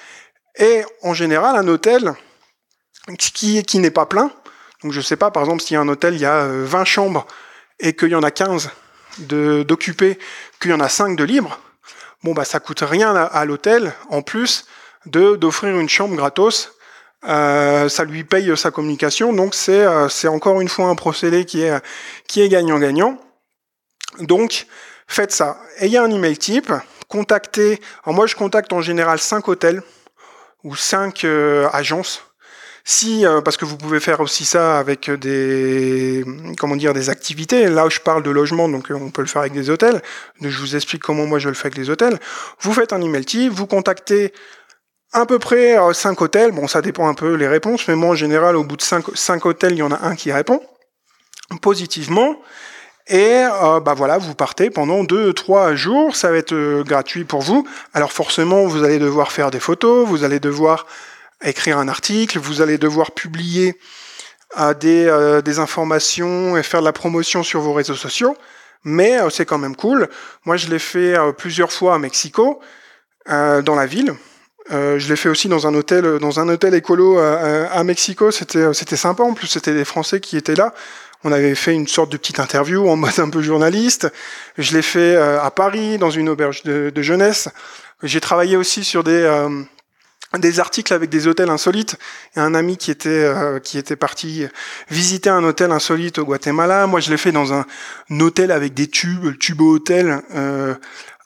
Et 0.57 0.85
en 1.03 1.15
général, 1.15 1.57
un 1.57 1.67
hôtel 1.67 2.15
qui, 3.19 3.63
qui 3.65 3.79
n'est 3.81 3.91
pas 3.91 4.07
plein, 4.07 4.31
donc 4.83 4.93
je 4.93 5.01
sais 5.01 5.17
pas, 5.17 5.33
par 5.33 5.43
exemple, 5.43 5.63
s'il 5.63 5.75
y 5.75 5.77
a 5.77 5.81
un 5.81 5.89
hôtel, 5.89 6.15
il 6.15 6.21
y 6.21 6.27
a 6.27 6.47
20 6.47 6.81
euh, 6.81 6.85
chambres 6.85 7.27
et 7.81 7.95
qu'il 7.95 8.11
y 8.11 8.15
en 8.15 8.23
a 8.23 8.31
15 8.31 8.71
d'occupés, 9.19 10.17
qu'il 10.61 10.71
y 10.71 10.75
en 10.75 10.81
a 10.81 10.89
5 10.89 11.17
de 11.17 11.25
libres, 11.25 11.59
bon, 12.23 12.35
bah 12.35 12.45
ça 12.45 12.61
coûte 12.61 12.83
rien 12.83 13.17
à 13.17 13.45
l'hôtel, 13.45 13.93
en 14.11 14.23
plus, 14.23 14.65
de 15.07 15.37
d'offrir 15.37 15.79
une 15.79 15.89
chambre 15.89 16.17
gratos. 16.17 16.73
Euh, 17.25 17.89
ça 17.89 18.05
lui 18.05 18.23
paye 18.23 18.57
sa 18.57 18.71
communication, 18.71 19.33
donc 19.33 19.55
c'est 19.55 19.85
euh, 19.85 20.09
c'est 20.09 20.29
encore 20.29 20.61
une 20.61 20.69
fois 20.69 20.87
un 20.87 20.95
procédé 20.95 21.45
qui 21.45 21.63
est 21.63 21.83
qui 22.29 22.41
est 22.43 22.49
gagnant-gagnant. 22.49 23.19
Donc 24.21 24.67
faites 25.09 25.33
ça. 25.33 25.59
Ayez 25.79 25.99
un 25.99 26.11
email 26.11 26.39
type, 26.39 26.73
contactez. 27.09 27.81
Alors 28.05 28.15
moi 28.15 28.27
je 28.27 28.37
contacte 28.37 28.73
en 28.73 28.83
général 28.83 29.19
5 29.19 29.49
hôtels 29.49 29.83
ou 30.63 30.77
5 30.77 31.25
euh, 31.25 31.69
agences. 31.73 32.23
Si, 32.85 33.27
parce 33.45 33.59
que 33.59 33.67
vous 33.67 33.77
pouvez 33.77 34.01
faire 34.01 34.21
aussi 34.21 34.47
ça 34.47 34.79
avec 34.79 35.11
des, 35.11 36.25
comment 36.59 36.75
dire, 36.75 36.95
des 36.95 37.11
activités. 37.11 37.69
Là, 37.69 37.85
où 37.85 37.91
je 37.91 38.01
parle 38.01 38.23
de 38.23 38.31
logement, 38.31 38.67
donc 38.67 38.87
on 38.91 39.11
peut 39.11 39.21
le 39.21 39.29
faire 39.29 39.43
avec 39.43 39.53
des 39.53 39.69
hôtels. 39.69 40.01
Je 40.41 40.59
vous 40.59 40.75
explique 40.75 41.03
comment 41.03 41.27
moi 41.27 41.39
je 41.39 41.51
le 41.51 41.55
fais 41.55 41.67
avec 41.67 41.77
les 41.77 41.91
hôtels. 41.91 42.19
Vous 42.61 42.73
faites 42.73 42.95
un 42.95 43.03
email 43.03 43.27
type, 43.27 43.53
vous 43.53 43.67
contactez 43.67 44.33
à 45.13 45.27
peu 45.27 45.39
près 45.39 45.77
5 45.93 46.21
euh, 46.21 46.25
hôtels, 46.25 46.53
bon 46.53 46.69
ça 46.69 46.83
dépend 46.83 47.09
un 47.09 47.15
peu 47.15 47.35
les 47.35 47.49
réponses, 47.49 47.89
mais 47.89 47.95
moi 47.95 48.11
en 48.11 48.15
général 48.15 48.57
au 48.57 48.65
bout 48.65 48.77
de 48.77 48.83
5, 48.83 49.47
hôtels, 49.47 49.73
il 49.73 49.79
y 49.79 49.83
en 49.83 49.93
a 49.93 50.07
un 50.07 50.15
qui 50.15 50.33
répond 50.33 50.61
positivement. 51.63 52.37
Et 53.11 53.43
euh, 53.63 53.81
bah 53.81 53.95
voilà, 53.95 54.19
vous 54.19 54.35
partez 54.35 54.69
pendant 54.69 55.03
2-3 55.03 55.75
jours, 55.75 56.15
ça 56.15 56.31
va 56.31 56.37
être 56.37 56.53
euh, 56.53 56.85
gratuit 56.85 57.25
pour 57.25 57.41
vous. 57.41 57.67
Alors 57.95 58.13
forcément, 58.13 58.67
vous 58.67 58.85
allez 58.85 58.99
devoir 58.99 59.33
faire 59.33 59.51
des 59.51 59.61
photos, 59.61 60.07
vous 60.07 60.25
allez 60.25 60.41
devoir 60.41 60.87
écrire 61.43 61.79
un 61.79 61.89
article, 61.89 62.39
vous 62.39 62.61
allez 62.61 62.77
devoir 62.77 63.13
publier 63.13 63.79
des, 64.81 65.41
des, 65.45 65.59
informations 65.59 66.57
et 66.57 66.63
faire 66.63 66.81
de 66.81 66.87
la 66.87 66.93
promotion 66.93 67.43
sur 67.43 67.61
vos 67.61 67.73
réseaux 67.73 67.95
sociaux. 67.95 68.37
Mais 68.83 69.19
c'est 69.31 69.45
quand 69.45 69.59
même 69.59 69.77
cool. 69.77 70.09
Moi, 70.47 70.57
je 70.57 70.69
l'ai 70.69 70.79
fait 70.79 71.15
plusieurs 71.37 71.71
fois 71.71 71.95
à 71.95 71.99
Mexico, 71.99 72.61
dans 73.27 73.75
la 73.75 73.87
ville. 73.87 74.17
Euh, 74.71 74.99
je 74.99 75.09
l'ai 75.09 75.17
fait 75.17 75.29
aussi 75.29 75.49
dans 75.49 75.67
un 75.67 75.75
hôtel, 75.75 76.19
dans 76.19 76.41
un 76.41 76.49
hôtel 76.49 76.75
écolo 76.75 77.19
à, 77.19 77.67
à 77.71 77.85
Mexico. 77.85 78.31
C'était, 78.31 78.73
c'était 78.75 78.97
sympa. 78.97 79.23
En 79.23 79.35
plus, 79.35 79.47
c'était 79.47 79.75
des 79.75 79.85
Français 79.85 80.21
qui 80.21 80.37
étaient 80.37 80.55
là. 80.55 80.75
On 81.25 81.33
avait 81.33 81.55
fait 81.55 81.75
une 81.75 81.89
sorte 81.89 82.13
de 82.13 82.17
petite 82.17 82.39
interview 82.39 82.89
en 82.89 82.97
mode 82.97 83.19
un 83.19 83.31
peu 83.31 83.43
journaliste. 83.43 84.09
Je 84.57 84.77
l'ai 84.77 84.83
fait 84.83 85.17
euh, 85.17 85.41
à 85.43 85.51
Paris, 85.51 85.99
dans 85.99 86.11
une 86.11 86.29
auberge 86.29 86.63
de, 86.63 86.91
de 86.95 87.03
jeunesse. 87.03 87.49
J'ai 88.03 88.21
travaillé 88.21 88.57
aussi 88.57 88.85
sur 88.85 89.03
des 89.03 89.23
euh, 89.23 89.63
des 90.39 90.61
articles 90.61 90.93
avec 90.93 91.09
des 91.09 91.27
hôtels 91.27 91.49
insolites. 91.49 91.97
A 92.37 92.43
un 92.43 92.55
ami 92.55 92.77
qui 92.77 92.91
était 92.91 93.33
qui 93.65 93.79
était 93.79 93.97
parti 93.97 94.47
visiter 94.91 95.31
un 95.31 95.43
hôtel 95.43 95.73
insolite 95.73 96.19
au 96.19 96.25
Guatemala. 96.25 96.87
Moi, 96.87 97.01
je 97.01 97.11
l'ai 97.11 97.17
fait 97.17 97.33
dans 97.33 97.55
un, 97.55 97.65
hôtel 98.11 98.53
avec 98.53 98.75
des 98.75 98.89
tubes, 98.89 99.25
le 99.25 99.39
tube 99.39 99.63
hôtel 99.63 100.21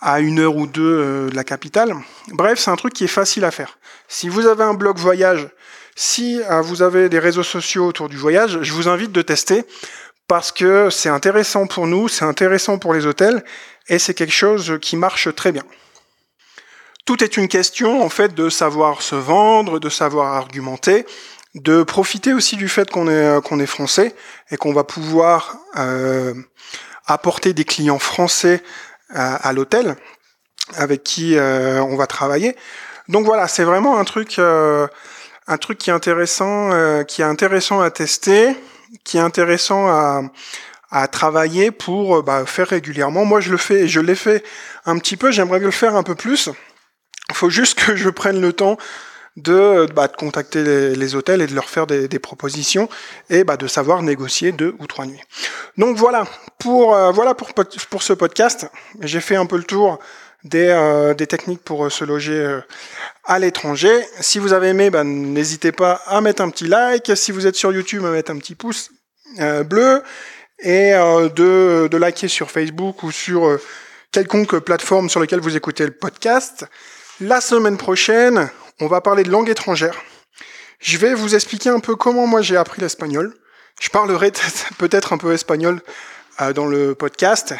à 0.02 0.20
une 0.20 0.40
heure 0.40 0.56
ou 0.56 0.66
deux 0.66 0.82
euh, 0.82 1.30
de 1.30 1.36
la 1.36 1.44
capitale. 1.44 1.94
Bref, 2.28 2.58
c'est 2.58 2.70
un 2.70 2.76
truc 2.76 2.92
qui 2.92 3.04
est 3.04 3.08
facile 3.08 3.44
à 3.44 3.50
faire. 3.50 3.78
Si 4.08 4.28
vous 4.28 4.46
avez 4.46 4.64
un 4.64 4.74
blog 4.74 4.98
voyage, 4.98 5.48
si 5.94 6.42
euh, 6.42 6.60
vous 6.60 6.82
avez 6.82 7.08
des 7.08 7.20
réseaux 7.20 7.44
sociaux 7.44 7.86
autour 7.86 8.08
du 8.08 8.16
voyage, 8.16 8.58
je 8.62 8.72
vous 8.72 8.88
invite 8.88 9.12
de 9.12 9.22
tester 9.22 9.64
parce 10.26 10.50
que 10.50 10.90
c'est 10.90 11.08
intéressant 11.08 11.66
pour 11.66 11.86
nous, 11.86 12.08
c'est 12.08 12.24
intéressant 12.24 12.78
pour 12.78 12.94
les 12.94 13.06
hôtels 13.06 13.44
et 13.88 13.98
c'est 13.98 14.14
quelque 14.14 14.34
chose 14.34 14.78
qui 14.82 14.96
marche 14.96 15.32
très 15.34 15.52
bien. 15.52 15.64
Tout 17.04 17.22
est 17.22 17.36
une 17.36 17.48
question 17.48 18.02
en 18.02 18.08
fait 18.08 18.34
de 18.34 18.48
savoir 18.48 19.02
se 19.02 19.14
vendre, 19.14 19.78
de 19.78 19.88
savoir 19.88 20.34
argumenter, 20.34 21.06
de 21.54 21.82
profiter 21.82 22.32
aussi 22.32 22.56
du 22.56 22.68
fait 22.68 22.90
qu'on 22.90 23.08
est 23.08 23.42
qu'on 23.44 23.60
est 23.60 23.66
français 23.66 24.14
et 24.50 24.56
qu'on 24.56 24.72
va 24.72 24.84
pouvoir 24.84 25.56
euh, 25.76 26.32
apporter 27.06 27.52
des 27.52 27.64
clients 27.64 27.98
français 27.98 28.62
à, 29.14 29.52
l'hôtel 29.52 29.96
avec 30.76 31.02
qui 31.02 31.36
euh, 31.36 31.82
on 31.82 31.96
va 31.96 32.06
travailler. 32.06 32.56
Donc 33.08 33.24
voilà, 33.26 33.48
c'est 33.48 33.64
vraiment 33.64 33.98
un 33.98 34.04
truc, 34.04 34.38
euh, 34.38 34.86
un 35.46 35.58
truc 35.58 35.78
qui 35.78 35.90
est 35.90 35.92
intéressant, 35.92 36.72
euh, 36.72 37.02
qui 37.02 37.22
est 37.22 37.24
intéressant 37.24 37.80
à 37.80 37.90
tester, 37.90 38.56
qui 39.04 39.18
est 39.18 39.20
intéressant 39.20 39.88
à, 39.88 40.22
à 40.90 41.08
travailler 41.08 41.70
pour 41.70 42.22
bah, 42.22 42.44
faire 42.46 42.68
régulièrement. 42.68 43.24
Moi, 43.24 43.40
je 43.40 43.50
le 43.50 43.56
fais, 43.56 43.88
je 43.88 44.00
l'ai 44.00 44.14
fait 44.14 44.44
un 44.86 44.98
petit 44.98 45.16
peu. 45.16 45.30
J'aimerais 45.30 45.58
le 45.58 45.70
faire 45.70 45.96
un 45.96 46.02
peu 46.02 46.14
plus. 46.14 46.48
Il 47.30 47.34
faut 47.34 47.50
juste 47.50 47.78
que 47.78 47.96
je 47.96 48.08
prenne 48.08 48.40
le 48.40 48.52
temps 48.52 48.76
de, 49.36 49.86
bah, 49.94 50.08
de 50.08 50.16
contacter 50.16 50.62
les, 50.94 51.14
hôtels 51.14 51.40
et 51.40 51.46
de 51.46 51.54
leur 51.54 51.68
faire 51.68 51.86
des, 51.86 52.18
propositions 52.18 52.88
et 53.30 53.44
bah, 53.44 53.56
de 53.56 53.66
savoir 53.66 54.02
négocier 54.02 54.52
deux 54.52 54.74
ou 54.78 54.86
trois 54.86 55.06
nuits. 55.06 55.22
Donc 55.78 55.96
voilà 55.96 56.24
pour 56.58 56.94
euh, 56.94 57.10
voilà 57.12 57.34
pour 57.34 57.52
pour 57.54 58.02
ce 58.02 58.12
podcast. 58.12 58.70
J'ai 59.00 59.20
fait 59.20 59.36
un 59.36 59.46
peu 59.46 59.56
le 59.56 59.64
tour 59.64 59.98
des, 60.44 61.14
des 61.16 61.26
techniques 61.26 61.62
pour 61.62 61.90
se 61.90 62.04
loger 62.04 62.60
à 63.24 63.38
l'étranger. 63.38 64.04
Si 64.20 64.38
vous 64.38 64.52
avez 64.52 64.68
aimé, 64.68 64.90
ben, 64.90 65.04
n'hésitez 65.04 65.70
pas 65.70 66.02
à 66.06 66.20
mettre 66.20 66.42
un 66.42 66.50
petit 66.50 66.66
like. 66.66 67.12
Si 67.14 67.30
vous 67.30 67.46
êtes 67.46 67.54
sur 67.54 67.72
YouTube, 67.72 68.04
à 68.04 68.10
mettre 68.10 68.32
un 68.32 68.38
petit 68.38 68.56
pouce 68.56 68.90
bleu 69.64 70.02
et 70.58 70.92
de, 70.92 71.88
de 71.88 71.96
liker 71.96 72.26
sur 72.26 72.50
Facebook 72.50 73.04
ou 73.04 73.12
sur 73.12 73.58
quelconque 74.12 74.58
plateforme 74.58 75.08
sur 75.08 75.20
laquelle 75.20 75.40
vous 75.40 75.56
écoutez 75.56 75.84
le 75.86 75.92
podcast. 75.92 76.66
La 77.20 77.40
semaine 77.40 77.78
prochaine, 77.78 78.50
on 78.80 78.86
va 78.86 79.00
parler 79.00 79.22
de 79.22 79.30
langue 79.30 79.48
étrangère. 79.48 80.02
Je 80.80 80.98
vais 80.98 81.14
vous 81.14 81.34
expliquer 81.34 81.70
un 81.70 81.80
peu 81.80 81.94
comment 81.94 82.26
moi 82.26 82.42
j'ai 82.42 82.56
appris 82.56 82.80
l'espagnol. 82.80 83.34
Je 83.80 83.88
parlerai 83.88 84.32
peut-être 84.78 85.12
un 85.12 85.18
peu 85.18 85.32
espagnol 85.32 85.80
euh, 86.40 86.52
dans 86.52 86.66
le 86.66 86.94
podcast. 86.94 87.54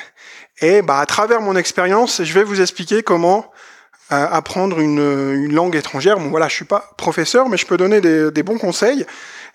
Et 0.61 0.83
bah, 0.83 0.99
à 0.99 1.07
travers 1.07 1.41
mon 1.41 1.57
expérience, 1.57 2.23
je 2.23 2.33
vais 2.33 2.43
vous 2.43 2.61
expliquer 2.61 3.03
comment 3.03 3.51
euh, 4.13 4.27
apprendre 4.31 4.81
une, 4.81 5.53
langue 5.53 5.77
étrangère. 5.77 6.19
Bon 6.19 6.31
voilà, 6.31 6.49
je 6.49 6.55
suis 6.55 6.65
pas 6.65 6.91
professeur, 6.97 7.49
mais 7.49 7.57
je 7.57 7.67
peux 7.67 7.77
donner 7.77 8.01
des, 8.01 8.43
bons 8.43 8.59
conseils 8.59 9.07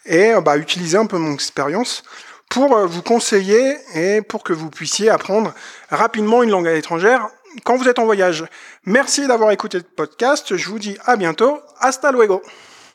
et 0.06 0.32
bah, 0.44 0.58
utiliser 0.58 0.98
un 0.98 1.06
peu 1.06 1.18
mon 1.18 1.34
expérience 1.34 2.04
pour 2.50 2.76
euh, 2.76 2.86
vous 2.86 3.02
conseiller 3.02 3.78
et 3.96 4.22
pour 4.22 4.44
que 4.44 4.54
vous 4.54 4.70
puissiez 4.70 5.10
apprendre 5.10 5.54
rapidement 5.90 6.44
une 6.44 6.52
langue 6.52 6.68
étrangère 6.68 7.28
quand 7.64 7.76
vous 7.76 7.88
êtes 7.88 8.00
en 8.00 8.06
voyage. 8.06 8.46
Merci 8.88 9.28
d'avoir 9.28 9.52
écouté 9.52 9.80
le 9.80 9.84
podcast. 9.84 10.56
Je 10.56 10.70
vous 10.70 10.80
dis 10.80 10.98
à 11.04 11.18
bientôt. 11.18 11.60
Hasta 11.82 12.10
luego. 12.14 12.42